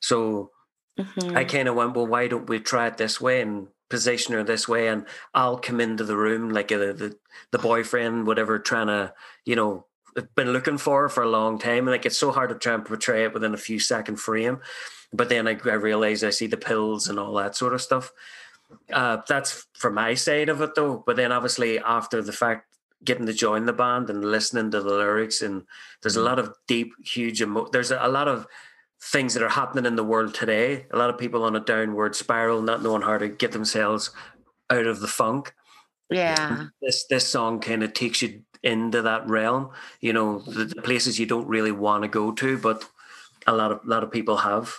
[0.00, 0.50] So
[0.98, 1.36] Mhm.
[1.36, 4.42] I kind of went, well, why don't we try it this way and position her
[4.42, 7.16] this way, and I'll come into the room like a, the
[7.50, 9.12] the boyfriend, whatever, trying to,
[9.44, 9.86] you know,
[10.34, 12.84] been looking for for a long time, and like it's so hard to try and
[12.84, 14.60] portray it within a few second frame.
[15.12, 18.12] But then I, I realize I see the pills and all that sort of stuff.
[18.92, 21.02] Uh, that's for my side of it, though.
[21.04, 22.66] But then obviously after the fact,
[23.04, 25.64] getting to join the band and listening to the lyrics, and
[26.02, 28.46] there's a lot of deep, huge emo- There's a lot of
[29.02, 30.86] things that are happening in the world today.
[30.90, 34.10] A lot of people on a downward spiral, not knowing how to get themselves
[34.68, 35.54] out of the funk.
[36.10, 36.66] yeah.
[36.82, 39.70] This this song kind of takes you into that realm.
[40.00, 42.88] You know, the, the places you don't really want to go to, but
[43.46, 44.74] a lot of a lot of people have.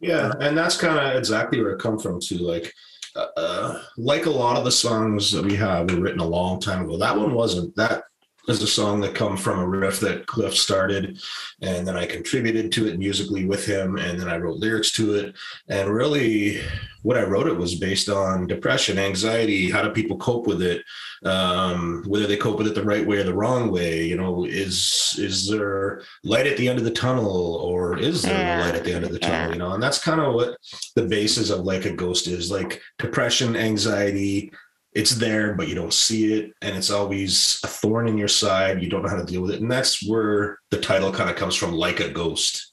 [0.00, 2.38] Yeah, and that's kind of exactly where it come from too.
[2.38, 2.72] Like,
[3.16, 6.60] uh, uh, like a lot of the songs that we have were written a long
[6.60, 6.98] time ago.
[6.98, 7.74] That one wasn't.
[7.76, 8.02] That
[8.48, 11.18] is a song that come from a riff that Cliff started,
[11.62, 15.14] and then I contributed to it musically with him, and then I wrote lyrics to
[15.14, 15.34] it.
[15.68, 16.60] And really,
[17.02, 19.70] what I wrote it was based on depression, anxiety.
[19.70, 20.82] How do people cope with it?
[21.24, 24.04] Um, whether they cope with it the right way or the wrong way.
[24.04, 28.38] You know, is is there light at the end of the tunnel, or is there
[28.38, 29.48] Yeah, light at the end of the tunnel?
[29.48, 29.52] yeah.
[29.52, 30.56] You know, and that's kind of what
[30.96, 34.52] the basis of like a ghost is like depression, anxiety.
[34.94, 38.80] It's there, but you don't see it, and it's always a thorn in your side.
[38.80, 41.34] You don't know how to deal with it, and that's where the title kind of
[41.36, 42.72] comes from, like a ghost.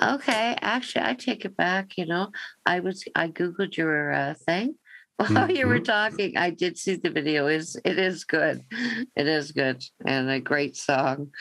[0.00, 1.98] Okay, actually, I take it back.
[1.98, 2.30] You know,
[2.64, 4.76] I was I googled your uh, thing
[5.16, 5.84] while you were Mhm.
[5.84, 6.36] talking.
[6.38, 7.46] I did see the video.
[7.46, 8.64] is It is good.
[9.16, 11.32] It is good and a great song.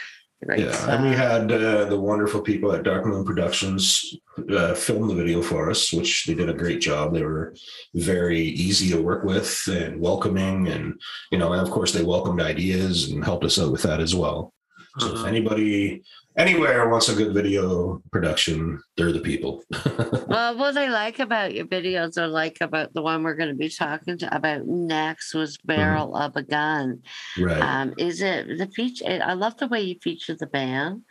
[0.45, 0.89] Great Yeah, song.
[0.91, 4.15] and we had uh, the wonderful people at Dark Moon Productions
[4.49, 7.13] uh, film the video for us, which they did a great job.
[7.13, 7.53] They were
[7.93, 10.97] very easy to work with and welcoming, and
[11.31, 14.15] you know, and of course, they welcomed ideas and helped us out with that as
[14.15, 14.53] well.
[14.99, 15.27] So if Mhm.
[15.27, 16.03] anybody
[16.39, 19.63] anywhere wants a good video production, they're the people.
[20.27, 23.55] well, what I like about your videos, or like about the one we're going to
[23.55, 27.03] be talking to, about next, was barrel of a gun.
[27.37, 29.19] right, Um, is it the feature?
[29.23, 31.03] I love the way you feature the band.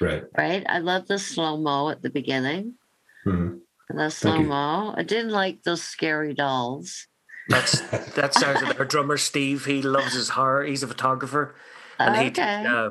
[0.00, 0.24] right.
[0.38, 2.74] Right, I love the slow mo at the beginning.
[3.26, 3.60] Mhm.
[3.90, 4.94] The slow mo.
[4.96, 7.08] I didn't like those scary dolls.
[7.48, 7.80] That's
[8.14, 9.64] that's our, our drummer Steve.
[9.64, 10.64] He loves his horror.
[10.64, 11.56] He's a photographer,
[11.98, 12.32] and he Okay.
[12.34, 12.90] takes uh,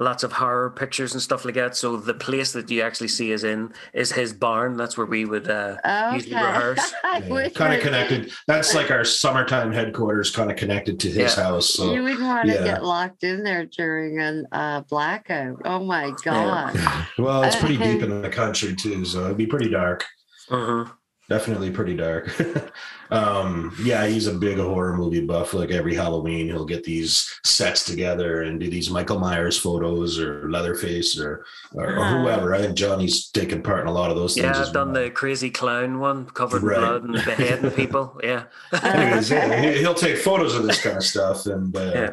[0.00, 1.76] lots of horror pictures and stuff like that.
[1.76, 4.76] So the place that you actually see is in is his barn.
[4.76, 5.76] That's where we would uh,
[6.12, 6.92] usually rehearse.
[7.04, 8.32] I wish kind of connected.
[8.48, 11.44] That's like our summertime headquarters, kind of connected to his Yeah.
[11.44, 11.68] house.
[11.68, 12.64] So you wouldn't want to yeah.
[12.64, 15.60] get locked in there during a uh, blackout.
[15.64, 16.74] Oh my god!
[17.18, 20.06] well, it's pretty deep in the country too, so it'd be pretty dark.
[20.48, 20.90] Mhm.
[21.30, 22.28] Definitely pretty dark.
[23.12, 25.54] um, yeah, he's a big horror movie buff.
[25.54, 30.50] Like every Halloween, he'll get these sets together and do these Michael Myers photos or
[30.50, 32.22] Leatherface or or, or Uh-huh.
[32.22, 32.52] whoever.
[32.54, 34.56] I think Johnny's taken part in a lot of those things.
[34.56, 35.04] Yeah, I've done well.
[35.04, 36.78] the crazy clown one, covered Right.
[36.78, 38.18] in blood and beheading people.
[38.24, 38.44] Yeah.
[38.82, 42.10] Anyways, yeah, he- he'll take photos of this kind of stuff, and uh, Yeah.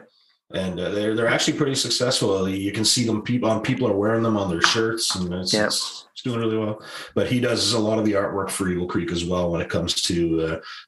[0.53, 2.47] And uh, they're they're actually pretty successful.
[2.47, 3.21] You can see them.
[3.21, 5.65] People on people are wearing them on their shirts, and it's, Yeah.
[5.65, 6.81] it's, it's doing really well.
[7.15, 9.69] But he does a lot of the artwork for Evil Creek as well when it
[9.69, 10.41] comes to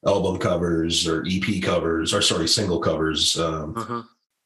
[0.05, 3.37] uh, album covers or EP covers, or sorry, single covers.
[3.37, 4.05] Um, Mhm.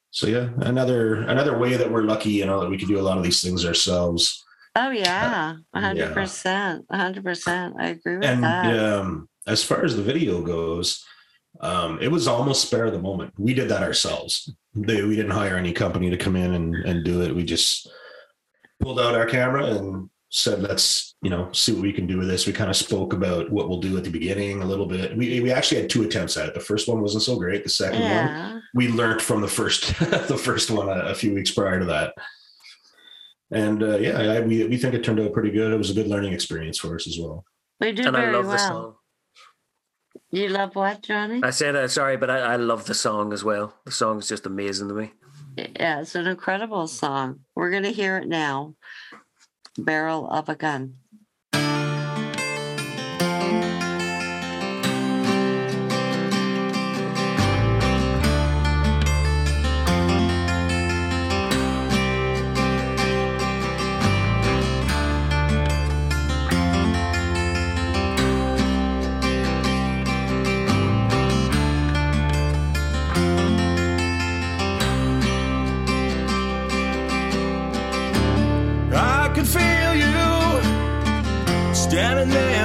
[0.10, 3.06] so yeah, another another way that we're lucky, you know, that we can do a
[3.08, 4.44] lot of these things ourselves.
[4.76, 7.76] Oh yeah, hundred percent, hundred percent.
[7.78, 8.80] I agree with and that.
[8.80, 11.06] um, as far as the video goes,
[11.64, 13.34] um, it was almost spare of the moment.
[13.38, 14.52] We did that ourselves.
[14.76, 17.34] They, we didn't hire any company to come in and, and do it.
[17.34, 17.90] We just
[18.82, 22.28] pulled out our camera and said, let's, you know, see what we can do with
[22.28, 22.46] this.
[22.46, 25.16] We kind of spoke about what we'll do at the beginning a little bit.
[25.16, 26.54] We, we actually had two attempts at it.
[26.54, 27.64] The first one wasn't so great.
[27.64, 31.52] The second one, we learned from the first, the first one a, a few weeks
[31.52, 32.14] prior to that.
[33.52, 35.72] And uh, yeah, I, we, we think it turned out pretty good.
[35.72, 37.46] It was a good learning experience for us as well.
[37.80, 39.00] We do and I very love the well.
[40.34, 41.42] You love what, Johnny?
[41.44, 43.76] I said uh, sorry, but I, I love the song as well.
[43.86, 45.12] The song is just amazing to me.
[45.56, 47.42] Yeah, it's an incredible song.
[47.54, 48.74] We're going to hear it now.
[49.78, 50.96] Barrel of a Gun.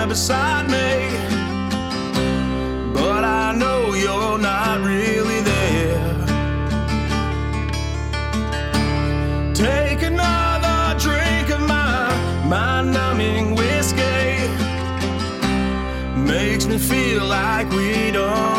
[0.08, 1.06] Beside me,
[2.94, 6.14] but I know you're not really there.
[9.54, 12.08] Take another drink of my
[12.48, 14.48] mind numbing whiskey,
[16.16, 18.57] makes me feel like we don't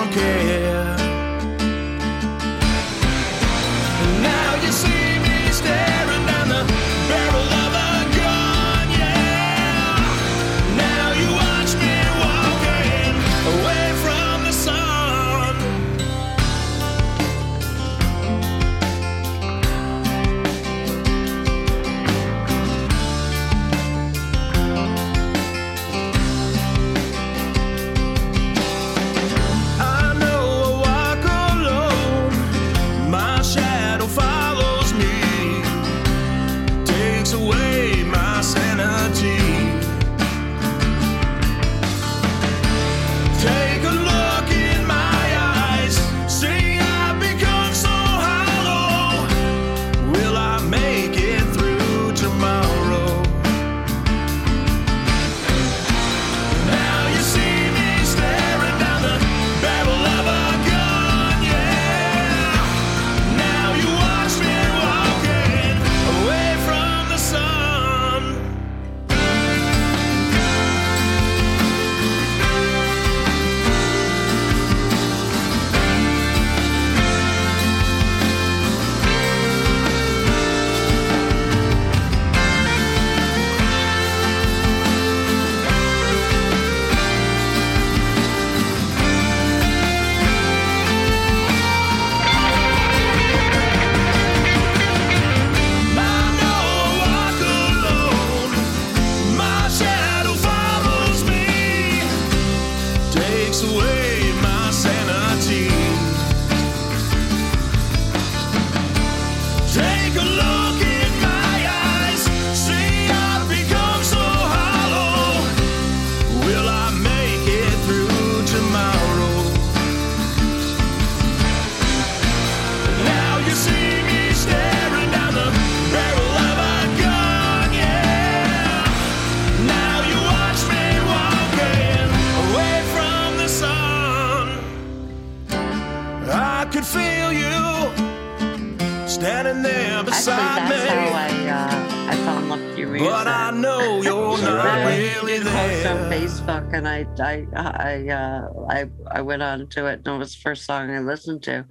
[147.17, 150.89] I I uh, I I went on to it, and it was the first song
[150.89, 151.65] I listened to.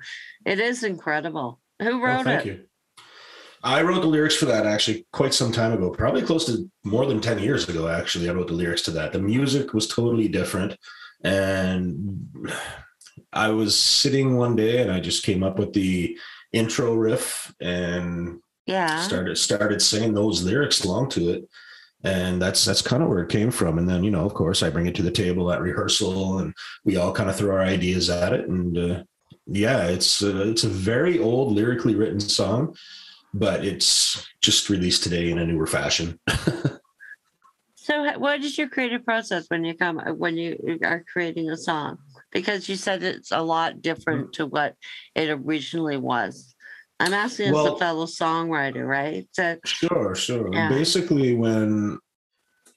[0.45, 1.61] It is incredible.
[1.81, 2.47] Who Oh, wrote thank it?
[2.47, 2.65] you.
[3.63, 7.07] I wrote the lyrics for that actually quite some time ago, probably close to more
[7.07, 7.89] than 10 years ago.
[7.89, 9.13] Actually, I wrote the lyrics to that.
[9.13, 10.77] The music was totally different.
[11.25, 12.31] And
[13.33, 16.17] I was sitting one day and I just came up with the
[16.53, 19.01] intro riff and Yeah.
[19.01, 21.49] started started singing those lyrics along to it.
[22.05, 23.79] And that's that's kind of where it came from.
[23.79, 26.55] And then, you know, of course, I bring it to the table at rehearsal and
[26.85, 28.49] we all kind of throw our ideas at it.
[28.49, 29.03] And uh,
[29.47, 32.77] yeah, it's uh, it's a very old lyrically written song,
[33.35, 36.21] but it's just released today in a newer fashion.
[37.89, 41.57] So, what is your creative process when you come uh, when you are creating a
[41.57, 41.97] song?
[42.31, 44.75] Because you said it's a lot different to what
[45.15, 46.55] it originally was.
[47.01, 49.29] I'm asking as a fellow songwriter, right?
[49.33, 50.53] So, Sure, sure.
[50.53, 50.69] Yeah.
[50.69, 51.99] Basically, when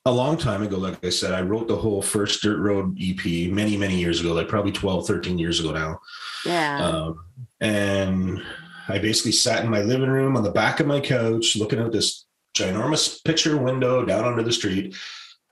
[0.06, 3.52] a long time ago, like I said, I wrote the whole first Dirt Road EP
[3.52, 6.00] many, many years ago, like probably 12, 13 years ago now.
[6.46, 7.24] yeah, Um,
[7.60, 8.42] and
[8.88, 11.92] I basically sat in my living room on the back of my couch looking at
[11.92, 14.96] this ginormous picture window down under the street,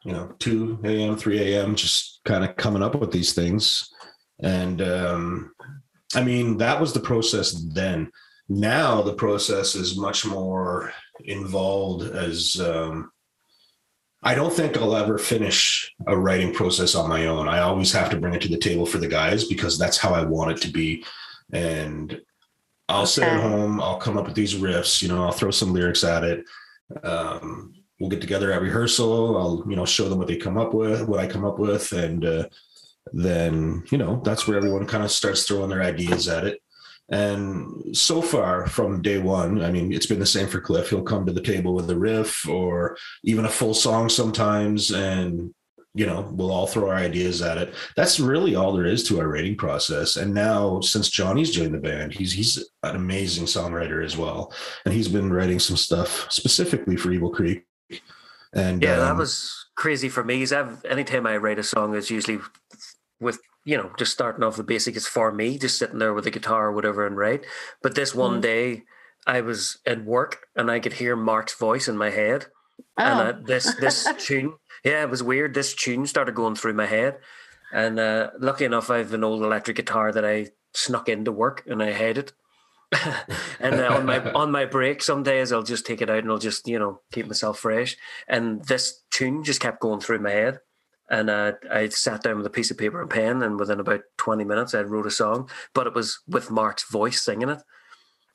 [0.03, 3.89] you know, 2 a.m., 3 a.m., just kind of coming up with these things.
[4.41, 5.53] And um,
[6.15, 8.11] I mean, that was the process then.
[8.49, 10.91] Now the process is much more
[11.23, 13.11] involved as um,
[14.23, 17.47] I don't think I'll ever finish a writing process on my own.
[17.47, 20.13] I always have to bring it to the table for the guys because that's how
[20.13, 21.05] I want it to be.
[21.53, 22.19] And
[22.89, 25.71] I'll sit at home, I'll come up with these riffs, you know, I'll throw some
[25.71, 26.43] lyrics at it.
[27.03, 29.37] Um, we'll get together at rehearsal.
[29.37, 31.91] I'll, you know, show them what they come up with, what I come up with.
[31.91, 32.47] And uh,
[33.13, 36.61] then, you know, that's where everyone kind of starts throwing their ideas at it.
[37.11, 40.89] And so far from day one, I mean, it's been the same for Cliff.
[40.89, 44.91] He'll come to the table with a riff or even a full song sometimes.
[44.91, 45.53] And,
[45.95, 47.73] you know, we'll all throw our ideas at it.
[47.95, 50.17] That's really all there is to our rating process.
[50.17, 54.53] And now, since Johnny's joined the band, he's he's an amazing songwriter as well.
[54.85, 57.65] And he's been writing some stuff specifically for Evil Creek.
[58.53, 60.43] And Yeah, that um, was crazy for me.
[60.43, 62.39] Is I've anytime I write a song, it's usually
[63.19, 63.39] with
[63.69, 64.95] you know just starting off the basic.
[64.95, 67.45] It's for me, just sitting there with a guitar or whatever and write.
[67.83, 68.41] But this one Mhm.
[68.51, 68.83] day,
[69.27, 72.47] I was at work and I could hear Mark's voice in my head,
[72.97, 73.97] and uh, Oh, this this
[74.27, 74.53] tune,
[74.83, 75.53] yeah, it was weird.
[75.53, 77.13] This tune started going through my head,
[77.71, 81.63] and uh, lucky enough, I have an old electric guitar that I snuck into work
[81.67, 82.31] and I hate it.
[83.59, 86.31] and uh, on my on my break, some days I'll just take it out and
[86.31, 87.97] I'll just you know keep myself fresh.
[88.27, 90.59] And this tune just kept going through my head,
[91.09, 94.01] and uh, I sat down with a piece of paper and pen, and within about
[94.17, 95.49] twenty minutes, I wrote a song.
[95.73, 97.61] But it was with Mark's voice singing it,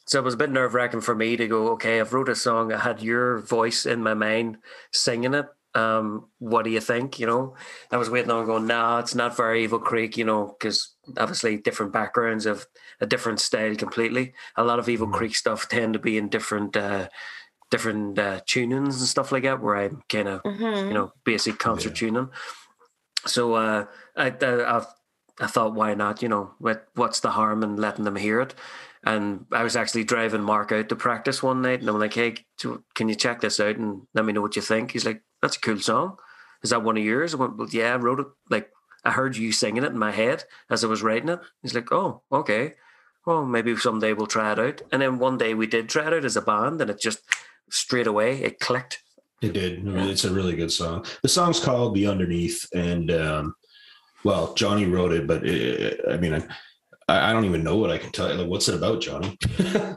[0.06, 1.68] so it was a bit nerve wracking for me to go.
[1.72, 2.72] Okay, I've wrote a song.
[2.72, 4.58] I had your voice in my mind
[4.92, 5.46] singing it.
[5.76, 7.18] Um, what do you think?
[7.18, 7.56] You know,
[7.90, 8.66] I was waiting on going.
[8.66, 10.16] Nah, it's not very Evil Creek.
[10.16, 12.66] You know, because obviously different backgrounds of
[13.00, 14.34] a different style completely.
[14.56, 15.14] A lot of Evil Mhm.
[15.14, 17.08] Creek stuff tend to be in different uh
[17.70, 20.88] different uh tunings and stuff like that where I'm kind of mhm.
[20.88, 22.08] you know basic concert Yeah.
[22.08, 22.28] tuning.
[23.26, 24.84] So uh I, I
[25.40, 28.54] I thought why not, you know, what what's the harm in letting them hear it?
[29.04, 32.36] And I was actually driving Mark out to practice one night and I'm like, Hey,
[32.94, 34.92] can you check this out and let me know what you think?
[34.92, 36.16] He's like, That's a cool song.
[36.62, 37.34] Is that one of yours?
[37.34, 38.70] I went, Well, yeah, I wrote it like
[39.04, 41.40] I heard you singing it in my head as I was writing it.
[41.62, 42.74] He's like, Oh, okay.
[43.26, 44.82] Well, maybe someday we'll try it out.
[44.92, 47.20] And then one day we did try it out as a band, and it just
[47.70, 49.02] straight away it clicked.
[49.44, 49.86] It did.
[49.86, 51.04] It's a really good song.
[51.22, 53.54] The song's called "The Underneath," and um,
[54.24, 56.34] well, Johnny wrote it, but it, I mean,
[57.08, 58.36] I, I don't even know what I can tell you.
[58.36, 59.38] Like, what's it about, Johnny?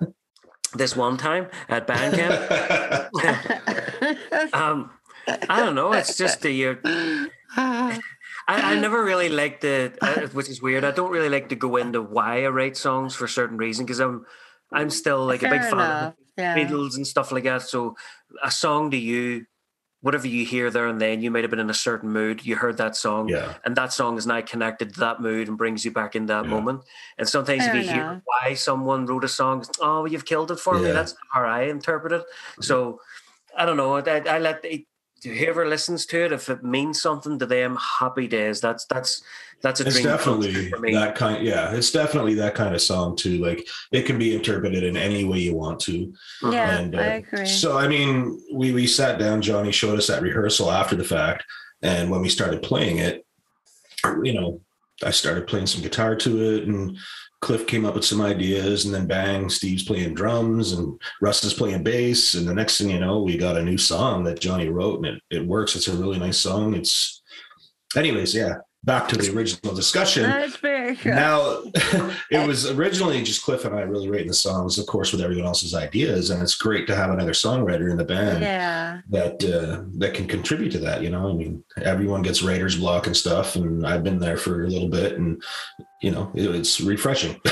[0.73, 2.33] This one time at Bandcamp,
[4.53, 4.91] um,
[5.49, 5.93] I don't know.
[5.93, 6.81] It's just the year.
[7.55, 8.01] I,
[8.47, 10.83] I never really like the, uh, which is weird.
[10.83, 13.99] I don't really like to go into why I write songs for certain reason because
[13.99, 14.25] I'm,
[14.71, 16.55] I'm still like a big Fair fan of Yeah.
[16.55, 17.63] Beatles and stuff like that.
[17.63, 17.95] So
[18.43, 19.45] a song to you,
[20.01, 22.45] whatever you hear there and then, you might have been in a certain mood.
[22.45, 25.57] You heard that song, yeah, and that song is now connected to that mood and
[25.57, 26.51] brings you back in that Yeah.
[26.51, 26.83] moment.
[27.17, 30.51] And sometimes Fair if you hear why someone wrote a song, it's, oh, you've killed
[30.51, 30.81] it for me.
[30.81, 30.87] Yeah.
[30.89, 30.95] Mm-hmm.
[30.97, 32.23] That's how I interpret it.
[32.61, 33.01] So
[33.57, 33.95] I don't know.
[33.95, 34.85] I, I let the,
[35.23, 38.61] whoever listens to it, if it means something to them, happy days.
[38.61, 39.23] That's that's
[39.61, 40.93] that's a it's dream definitely for me.
[40.93, 41.45] that kind.
[41.45, 43.39] Yeah, it's definitely that kind of song too.
[43.39, 46.13] Like it can be interpreted in any way you want to.
[46.43, 47.45] Yeah, And, uh, I agree.
[47.45, 49.41] So I mean, we we sat down.
[49.41, 51.43] Johnny showed us that rehearsal after the fact,
[51.81, 53.25] and when we started playing it,
[54.23, 54.61] you know,
[55.03, 56.97] I started playing some guitar to it, and
[57.39, 61.53] Cliff came up with some ideas, and then bang, Steve's playing drums, and Russ is
[61.53, 64.69] playing bass, and the next thing you know, we got a new song that Johnny
[64.69, 65.75] wrote, and it, it works.
[65.75, 66.73] It's a really nice song.
[66.73, 67.21] It's,
[67.95, 68.55] anyways, yeah.
[68.83, 70.55] Back to the original discussion That's
[71.05, 71.61] now
[72.31, 75.45] it was originally just cliff and i really writing the songs of course with everyone
[75.45, 79.01] else's ideas and it's great to have another songwriter in the band yeah.
[79.09, 81.29] that uh, that can contribute to that you know?
[81.29, 84.89] I mean everyone gets writer's block and stuff and i've been there for a little
[84.89, 85.41] bit and
[86.01, 87.39] you know it, it's refreshing.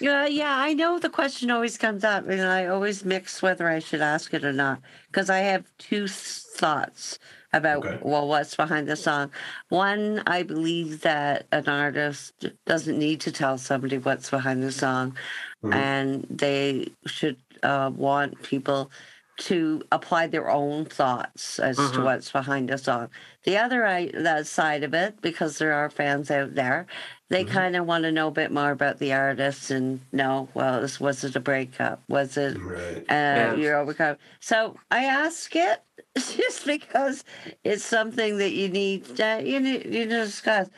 [0.00, 3.80] Yeah, yeah, I know the question always comes up, and I always mix whether I
[3.80, 7.18] should ask it or not because I have two thoughts
[7.52, 7.98] about Okay.
[8.02, 9.30] well, what's behind the song.
[9.68, 15.16] One, I believe that an artist doesn't need to tell somebody what's behind the song,
[15.64, 15.74] Mhm.
[15.74, 18.90] and they should uh, want people
[19.36, 22.04] to apply their own thoughts as to Mhm.
[22.04, 23.08] what's behind the song.
[23.44, 26.86] The other I, that side of it, because there are fans out there,
[27.30, 27.48] they Mhm.
[27.50, 31.00] kind of want to know a bit more about the artist and know, well, this
[31.00, 32.02] was it a breakup?
[32.08, 33.54] Was it right uh, Yeah.
[33.54, 34.16] you're overcome?
[34.40, 35.82] So I ask it
[36.36, 37.24] just because
[37.64, 40.68] it's something that you need uh, you need you need to discuss.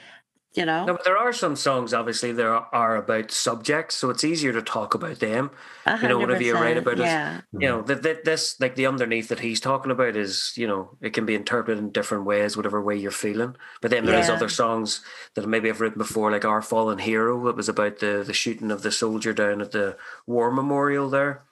[0.54, 0.84] you know.
[0.84, 4.52] No, but there are some songs, obviously, there are, are about subjects, so it's easier
[4.52, 5.50] to talk about them.
[5.86, 7.40] A you know, whenever you write 100%, about it, yeah.
[7.52, 10.90] You know, that that this like the underneath that he's talking about is, you know,
[11.00, 13.56] it can be interpreted in different ways, whatever way you're feeling.
[13.80, 14.34] But then there is Yeah.
[14.34, 15.02] other songs
[15.34, 18.70] that maybe I've written before, like "Our Fallen Hero." It was about the the shooting
[18.70, 21.44] of the soldier down at the war memorial there.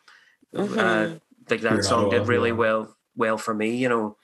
[0.54, 0.78] Mm-hmm.
[0.78, 1.18] Uh,
[1.48, 3.76] like Here that in song did really well well for me.
[3.76, 4.16] You know,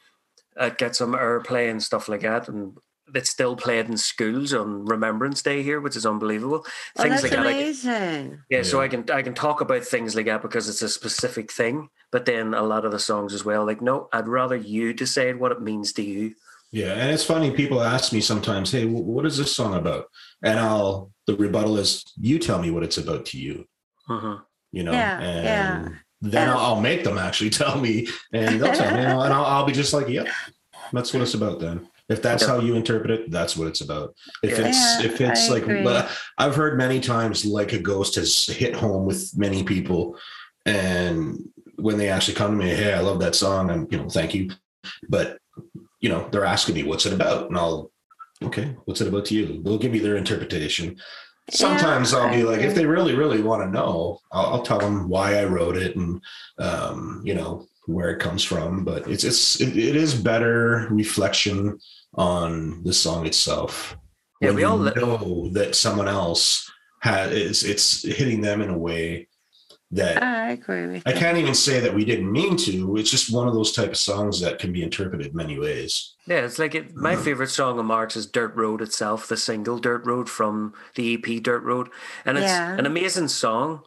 [0.57, 2.77] it get some airplay and stuff like that, and
[3.15, 6.65] it's still played in schools on Remembrance Day here, which is unbelievable.
[6.99, 7.47] Oh, Things that's like that.
[7.47, 8.43] I can- amazing.
[8.51, 11.53] yeah, so I can I can talk about things like that because it's a specific
[11.53, 11.89] thing.
[12.11, 15.39] But then a lot of the songs as well, like no, I'd rather you decide
[15.39, 16.35] what it means to you.
[16.73, 17.53] Yeah, and it's funny.
[17.53, 20.07] People ask me sometimes, "Hey, wh- what is this song about?"
[20.43, 23.67] And I'll the rebuttal is, "You tell me what it's about to you."
[24.09, 24.35] hmm
[24.73, 25.45] You know, Yeah, and
[25.87, 25.99] yeah.
[26.23, 29.33] Then I'll, I'll make them actually tell me, and they'll tell me, you know, and
[29.33, 30.29] I'll, I'll be just like, "Yep,
[30.93, 34.15] that's what it's about." Then, if that's how you interpret it, that's what it's about.
[34.43, 34.67] If Yeah.
[34.69, 38.75] it's if it's I like, but I've heard many times, like a ghost has hit
[38.75, 40.17] home with many people,
[40.65, 41.39] and
[41.77, 44.35] when they actually come to me, "Hey, I love that song," I'm, you know, thank
[44.35, 44.51] you,
[45.09, 45.39] but
[46.01, 47.91] you know, they're asking me, "What's it about?" And I'll
[48.43, 49.63] okay, what's it about to you?
[49.63, 50.97] They'll give me their interpretation.
[51.51, 54.79] Sometimes Yeah, I'll be like, if they really, really want to know, I'll, I'll tell
[54.79, 56.21] them why I wrote it and,
[56.59, 58.85] um, you know, where it comes from.
[58.85, 61.79] But it's, it's, it, it is better reflection
[62.15, 63.97] on the song itself.
[64.41, 66.71] Yeah, when we all- know that someone else
[67.03, 69.29] has, it's, it's hitting them in a way
[69.93, 72.97] that I agree with I can't even say that we didn't mean to.
[72.97, 76.15] It's just one of those type of songs that can be interpreted many ways.
[76.27, 79.79] Yeah, it's like it, my favorite song of Mark's is "Dirt Road" itself, the single
[79.79, 81.89] "Dirt Road" from the EP "Dirt Road,"
[82.25, 82.73] and it's Yeah.
[82.77, 83.83] an amazing song.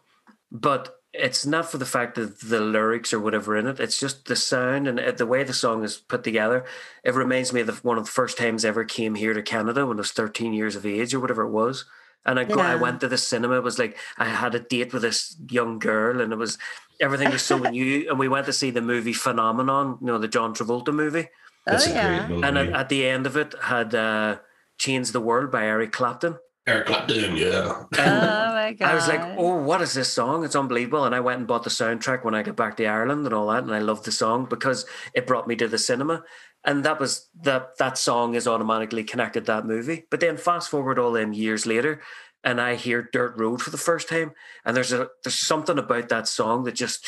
[0.51, 3.79] But it's not for the fact that the lyrics or whatever in it.
[3.79, 6.65] It's just the sound and uh, the way the song is put together.
[7.03, 9.41] It reminds me of the, one of the first times I ever came here to
[9.41, 11.85] Canada when I was 13 years of age or whatever it was.
[12.25, 13.57] And I, go, I went to the cinema.
[13.57, 16.57] It was like I had a date with this young girl, and it was
[16.99, 18.09] everything was so new.
[18.09, 21.29] And we went to see the movie Phenomenon, you know, the John Travolta movie.
[21.65, 22.17] That's oh a yeah.
[22.17, 22.47] great movie.
[22.47, 24.37] And at, at the end of it had uh,
[24.77, 26.37] "Change the World" by Eric Clapton.
[26.67, 27.83] Eric Clapton, yeah.
[27.83, 28.91] Oh my god.
[28.91, 30.43] I was like, "Oh, what is this song?
[30.43, 33.25] It's unbelievable!" And I went and bought the soundtrack when I got back to Ireland
[33.25, 36.23] and all that, and I loved the song because it brought me to the cinema.
[36.69, 40.05] And that was that that song is automatically connected to that movie.
[40.11, 41.99] But then fast forward all them years later,
[42.43, 46.09] and I hear Dirt Road for the first time, and there's a there's something about
[46.09, 47.03] that song that just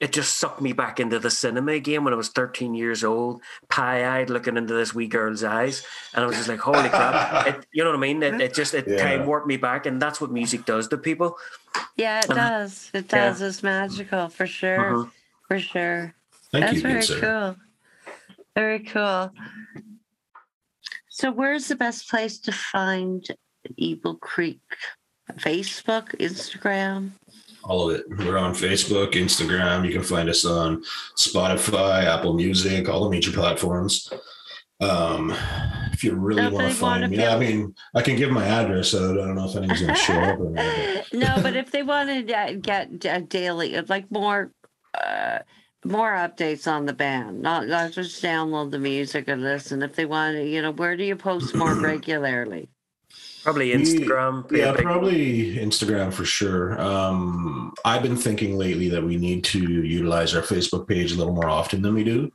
[0.00, 3.42] it just sucked me back into the cinema again when I was 13 years old,
[3.68, 5.84] pie-eyed, looking into this wee girl's eyes,
[6.14, 8.22] and I was just like, "Holy crap!" It, you know what I mean?
[8.22, 8.96] It, it just it Yeah.
[9.04, 11.36] time warped me back, and that's what music does to people.
[11.96, 12.90] yeah, it Um, does.
[12.94, 13.28] It yeah.
[13.28, 13.42] does.
[13.42, 14.90] It's magical for sure.
[14.92, 15.10] Mhm.
[15.46, 16.14] For sure.
[16.52, 17.20] Thank That's you, very good sir.
[17.20, 17.56] cool.
[18.54, 19.32] Very cool.
[21.08, 23.26] So, where's the best place to find
[23.76, 24.60] Evil Creek?
[25.32, 27.10] Facebook, Instagram.
[27.64, 28.04] All of it.
[28.18, 29.86] We're on Facebook, Instagram.
[29.86, 30.82] You can find us on
[31.16, 34.12] Spotify, Apple Music, all the major platforms.
[34.80, 35.34] Um,
[35.92, 38.90] if you really want to find me, I mean, I can give my address.
[38.90, 40.38] So I don't know if anyone's going to show up
[41.12, 44.52] no, but if they want to uh, get uh, daily, like more,
[44.92, 45.38] uh,
[45.84, 49.82] more updates on the band, not not just download the music and listen.
[49.82, 52.68] If they want to, you know, where do you post more regularly?
[53.42, 54.48] Probably Instagram.
[54.48, 56.80] be a Yeah, big- probably Instagram for sure.
[56.80, 61.34] Um, I've been thinking lately that we need to utilize our Facebook page a little
[61.34, 62.32] more often than we do.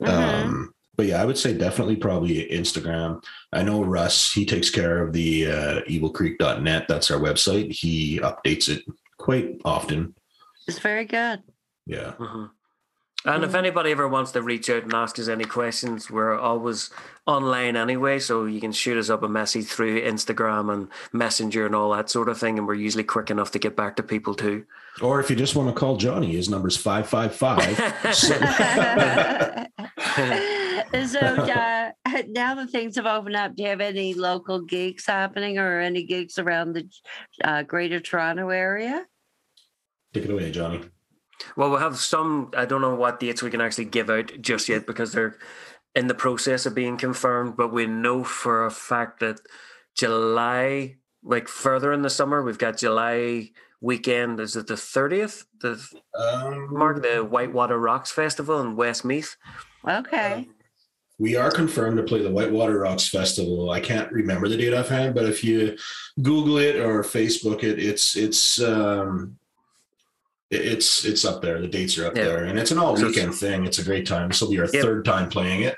[0.00, 0.08] Mhm.
[0.08, 3.20] Um, but yeah, I would say definitely probably Instagram.
[3.52, 6.86] I know Russ, he takes care of the uh, evilcreek.net.
[6.86, 7.72] That's our website.
[7.72, 8.84] He updates it
[9.18, 10.14] quite often.
[10.68, 11.42] it's very good.
[11.86, 12.12] Yeah.
[12.18, 12.50] Mhm.
[13.26, 13.58] And if Mm.
[13.58, 16.90] anybody ever wants to reach out and ask us any questions, we're always
[17.26, 18.18] online anyway.
[18.18, 22.10] So you can shoot us up a message through Instagram and Messenger and all that
[22.10, 22.58] sort of thing.
[22.58, 24.64] And we're usually quick enough to get back to people too.
[25.00, 28.14] Or if you just want to call Johnny, his number's 555.
[31.08, 31.90] so uh,
[32.28, 36.04] now that things have opened up, do you have any local gigs happening or any
[36.04, 36.88] gigs around the
[37.42, 39.06] uh, Greater Toronto area?
[40.12, 40.82] Take it away, Johnny.
[41.56, 44.68] Well, we'll have some, I don't know what dates we can actually give out just
[44.68, 45.36] yet because they're
[45.94, 47.56] in the process of being confirmed.
[47.56, 49.40] But we know for a fact that
[49.94, 54.40] July, like further in the summer, we've got July weekend.
[54.40, 55.44] Is it the 30th?
[55.60, 55.80] The
[56.18, 59.36] Um, Mark, the Whitewater Rocks Festival in Westmeath.
[59.86, 60.48] Okay.
[61.18, 63.70] We are confirmed to play the Whitewater Rocks Festival.
[63.70, 65.76] I can't remember the date offhand, but if you
[66.20, 69.43] Google it or Facebook it, it's it's um, it-
[70.54, 71.60] it's it's up there.
[71.60, 72.24] The dates are up Yeah.
[72.24, 73.64] there, and it's an all weekend thing.
[73.66, 74.28] It's a great time.
[74.28, 74.82] This will be our Yep.
[74.82, 75.76] third time playing it.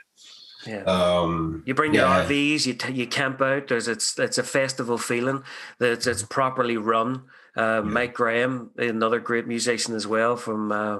[0.67, 0.83] Yeah.
[0.85, 2.25] Um, You bring your yeah.
[2.25, 3.69] RVs, you t- you camp out.
[3.69, 5.43] There's it's it's a festival feeling.
[5.81, 7.23] It's it's properly run.
[7.57, 10.99] Uh, Mike Graham, another great musician as well from uh,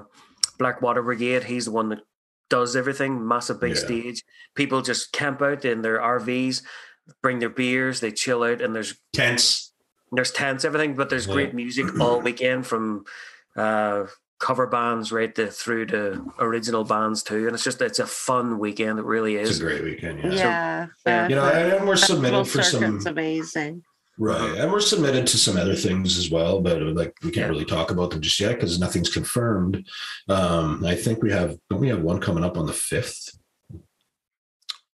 [0.57, 1.43] Blackwater Brigade.
[1.43, 1.99] He's the one that
[2.49, 3.27] does everything.
[3.27, 3.83] Massive big Yeah.
[3.83, 4.23] stage.
[4.55, 6.63] People just camp out in their RVs,
[7.21, 9.73] bring their beers, they chill out, and there's Tents.
[10.13, 10.95] there's tents, everything.
[10.95, 11.33] But there's Yeah.
[11.33, 13.03] great music all weekend from
[13.57, 14.05] uh,
[14.39, 17.47] cover bands right to, through to original bands too.
[17.47, 18.99] And it's just it's a fun weekend.
[18.99, 19.49] It really is.
[19.49, 20.19] It's a great weekend.
[20.23, 20.31] Yeah.
[20.33, 20.87] Yeah.
[21.05, 21.27] yeah.
[21.27, 23.83] You know, the and we're festival submitted for some amazing.
[24.19, 27.49] right, and we're submitted to some other things as well, but like we can't Yeah.
[27.49, 29.87] really talk about them just yet because nothing's confirmed.
[30.29, 33.31] Um, I think we have don't we have one coming up on the fifth?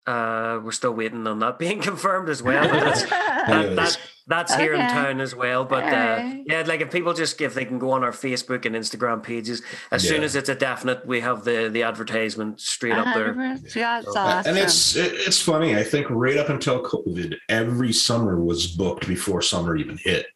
[0.07, 2.67] Uh, we're still waiting on that being confirmed as well.
[2.67, 5.63] But that's, that, that, that's here in town as well.
[5.65, 8.75] But uh, yeah, like if people just if they can go on our Facebook and
[8.75, 13.13] Instagram pages, as soon as it's a definite, we have the the advertisement straight up
[13.13, 13.35] there.
[13.75, 14.49] Yeah, it's So- awesome.
[14.49, 15.75] And it's it, it's funny.
[15.75, 20.27] I think right up until COVID, every summer was booked before summer even hit.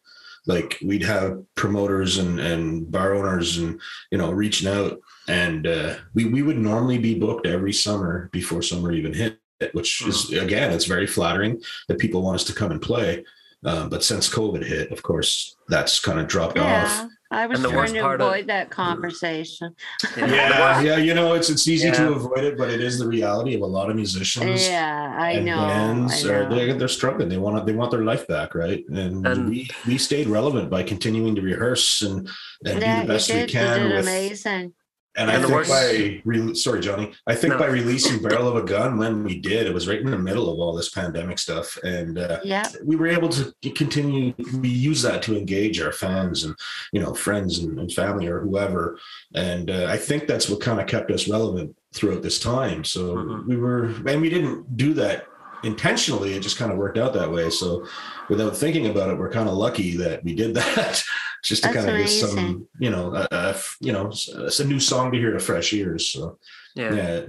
[0.48, 5.96] Like we'd have promoters and and bar owners and you know reaching out, and uh,
[6.14, 9.38] we we would normally be booked every summer before summer even hit,
[9.74, 13.24] which is again it's very flattering that people want us to come and play.
[13.64, 17.10] Um, but since COVID hit, of course, that's kind of dropped yeah, off.
[17.30, 19.76] I was trying to part of- avoid that conversation.
[20.18, 21.94] Yeah, yeah, you know, it's it's easy Yeah.
[21.94, 24.68] to avoid it, but it is the reality of a lot of musicians.
[24.68, 25.58] Yeah, I and know.
[25.58, 27.30] bands I are they're, they're struggling.
[27.30, 28.84] They want they want their life back, right?
[28.90, 32.28] And, And- we we stayed relevant by continuing to rehearse and
[32.66, 34.08] and yeah, do the best you we can you did with.
[34.08, 34.74] amazing.
[35.18, 37.60] And And I think worst- by re- sorry, Johnny, I think No.
[37.60, 40.50] by releasing Barrel of a Gun when we did, it was right in the middle
[40.52, 44.34] of all this pandemic stuff, and uh, Yeah, we were able to continue.
[44.58, 46.56] We use that to engage our fans and
[46.94, 48.98] you know friends and, and family or whoever,
[49.36, 52.86] and uh, I think that's what kind of kept us relevant throughout this time.
[52.86, 53.48] So Mhm.
[53.48, 55.26] we were, and we didn't do that
[55.64, 56.34] intentionally.
[56.36, 57.50] It just kind of worked out that way.
[57.50, 57.86] So
[58.30, 61.04] without thinking about it, we're kind of lucky that we did that.
[61.44, 64.66] Just to kind of get some, you know, uh, uh, you know, it's, it's a
[64.66, 66.06] new song to hear to fresh ears.
[66.08, 66.38] So
[66.76, 66.94] Yeah.
[66.94, 67.22] yeah.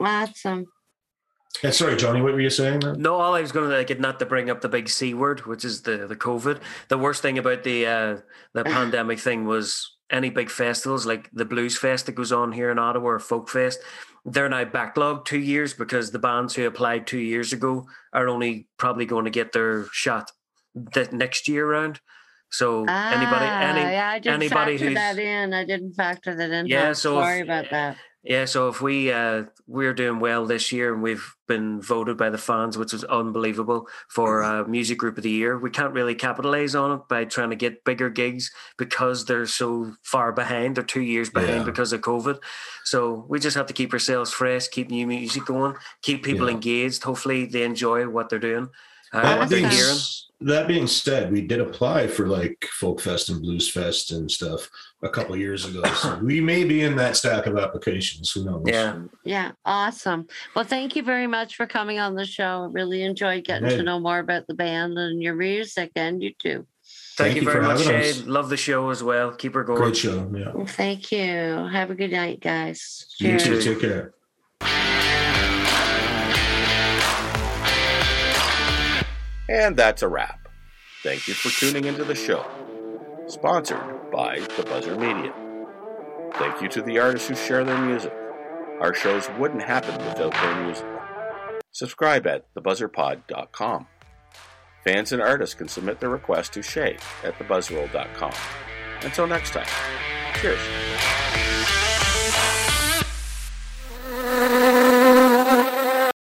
[0.00, 0.66] awesome.
[1.62, 2.80] Yeah, sorry, Johnny, what were you saying?
[2.80, 2.94] There?
[2.94, 5.46] No, all I was going to get not to bring up the big C word,
[5.46, 6.60] which is the the COVID.
[6.88, 8.16] The worst thing about the uh,
[8.52, 12.70] the pandemic thing was any big festivals like the Blues Fest that goes on here
[12.70, 13.80] in Ottawa or Folk Fest,
[14.24, 18.68] they're now backlogged two years because the bands who applied two years ago are only
[18.76, 20.30] probably going to get their shot
[20.74, 22.00] the next year round.
[22.56, 25.52] So anybody, Ah, any yeah, I didn't anybody factor who's- that in.
[25.52, 26.66] I didn't factor that in.
[26.66, 27.96] Yeah, I'm so if- sorry about that.
[28.24, 32.28] Yeah, so if we uh, we're doing well this year and we've been voted by
[32.28, 36.16] the fans, which is unbelievable for uh, music group of the year, we can't really
[36.16, 40.74] capitalize on it by trying to get bigger gigs because they're so far behind.
[40.74, 41.62] They're two years behind Yeah.
[41.70, 42.38] because of COVID.
[42.82, 46.54] So we just have to keep ourselves fresh, keep new music going, keep people Yeah.
[46.54, 47.04] engaged.
[47.04, 48.70] Hopefully, they enjoy what they're doing,
[49.12, 49.96] uh, That what they're being, hearing.
[50.42, 54.68] that being said, we did apply for like Folk Fest and Blues Fest and stuff
[55.02, 55.82] a couple years ago.
[55.94, 58.30] So we may be in that stack of applications.
[58.32, 58.62] Who knows?
[58.66, 60.26] Yeah, Yeah, awesome.
[60.54, 62.64] Well, thank you very much for coming on the show.
[62.64, 63.76] I really enjoyed getting Hey.
[63.76, 66.66] to know more about the band and your music, and you too.
[67.16, 68.10] thank, Thank you you very for much, Shay.
[68.10, 68.26] us.
[68.26, 69.32] Love the show as well.
[69.32, 69.80] Keep her going.
[69.80, 70.30] Great show.
[70.34, 70.52] Yeah.
[70.54, 71.28] Well, Thank you.
[71.72, 73.06] Have a good night, guys.
[73.20, 73.60] You too.
[73.60, 74.12] Take care.
[79.48, 80.48] And that's a wrap.
[81.02, 82.44] Thank you for tuning into the show.
[83.28, 85.32] Sponsored by The Buzzr Media.
[86.34, 88.12] Thank you to the artists who share their music.
[88.80, 90.86] Our shows wouldn't happen without their music.
[91.72, 93.86] Subscribe at thebuzzrpod.com.
[94.84, 98.32] Fans and artists can submit their requests to Shay at thebuzzroll.com.
[99.02, 99.66] Until next time,
[100.40, 101.25] cheers.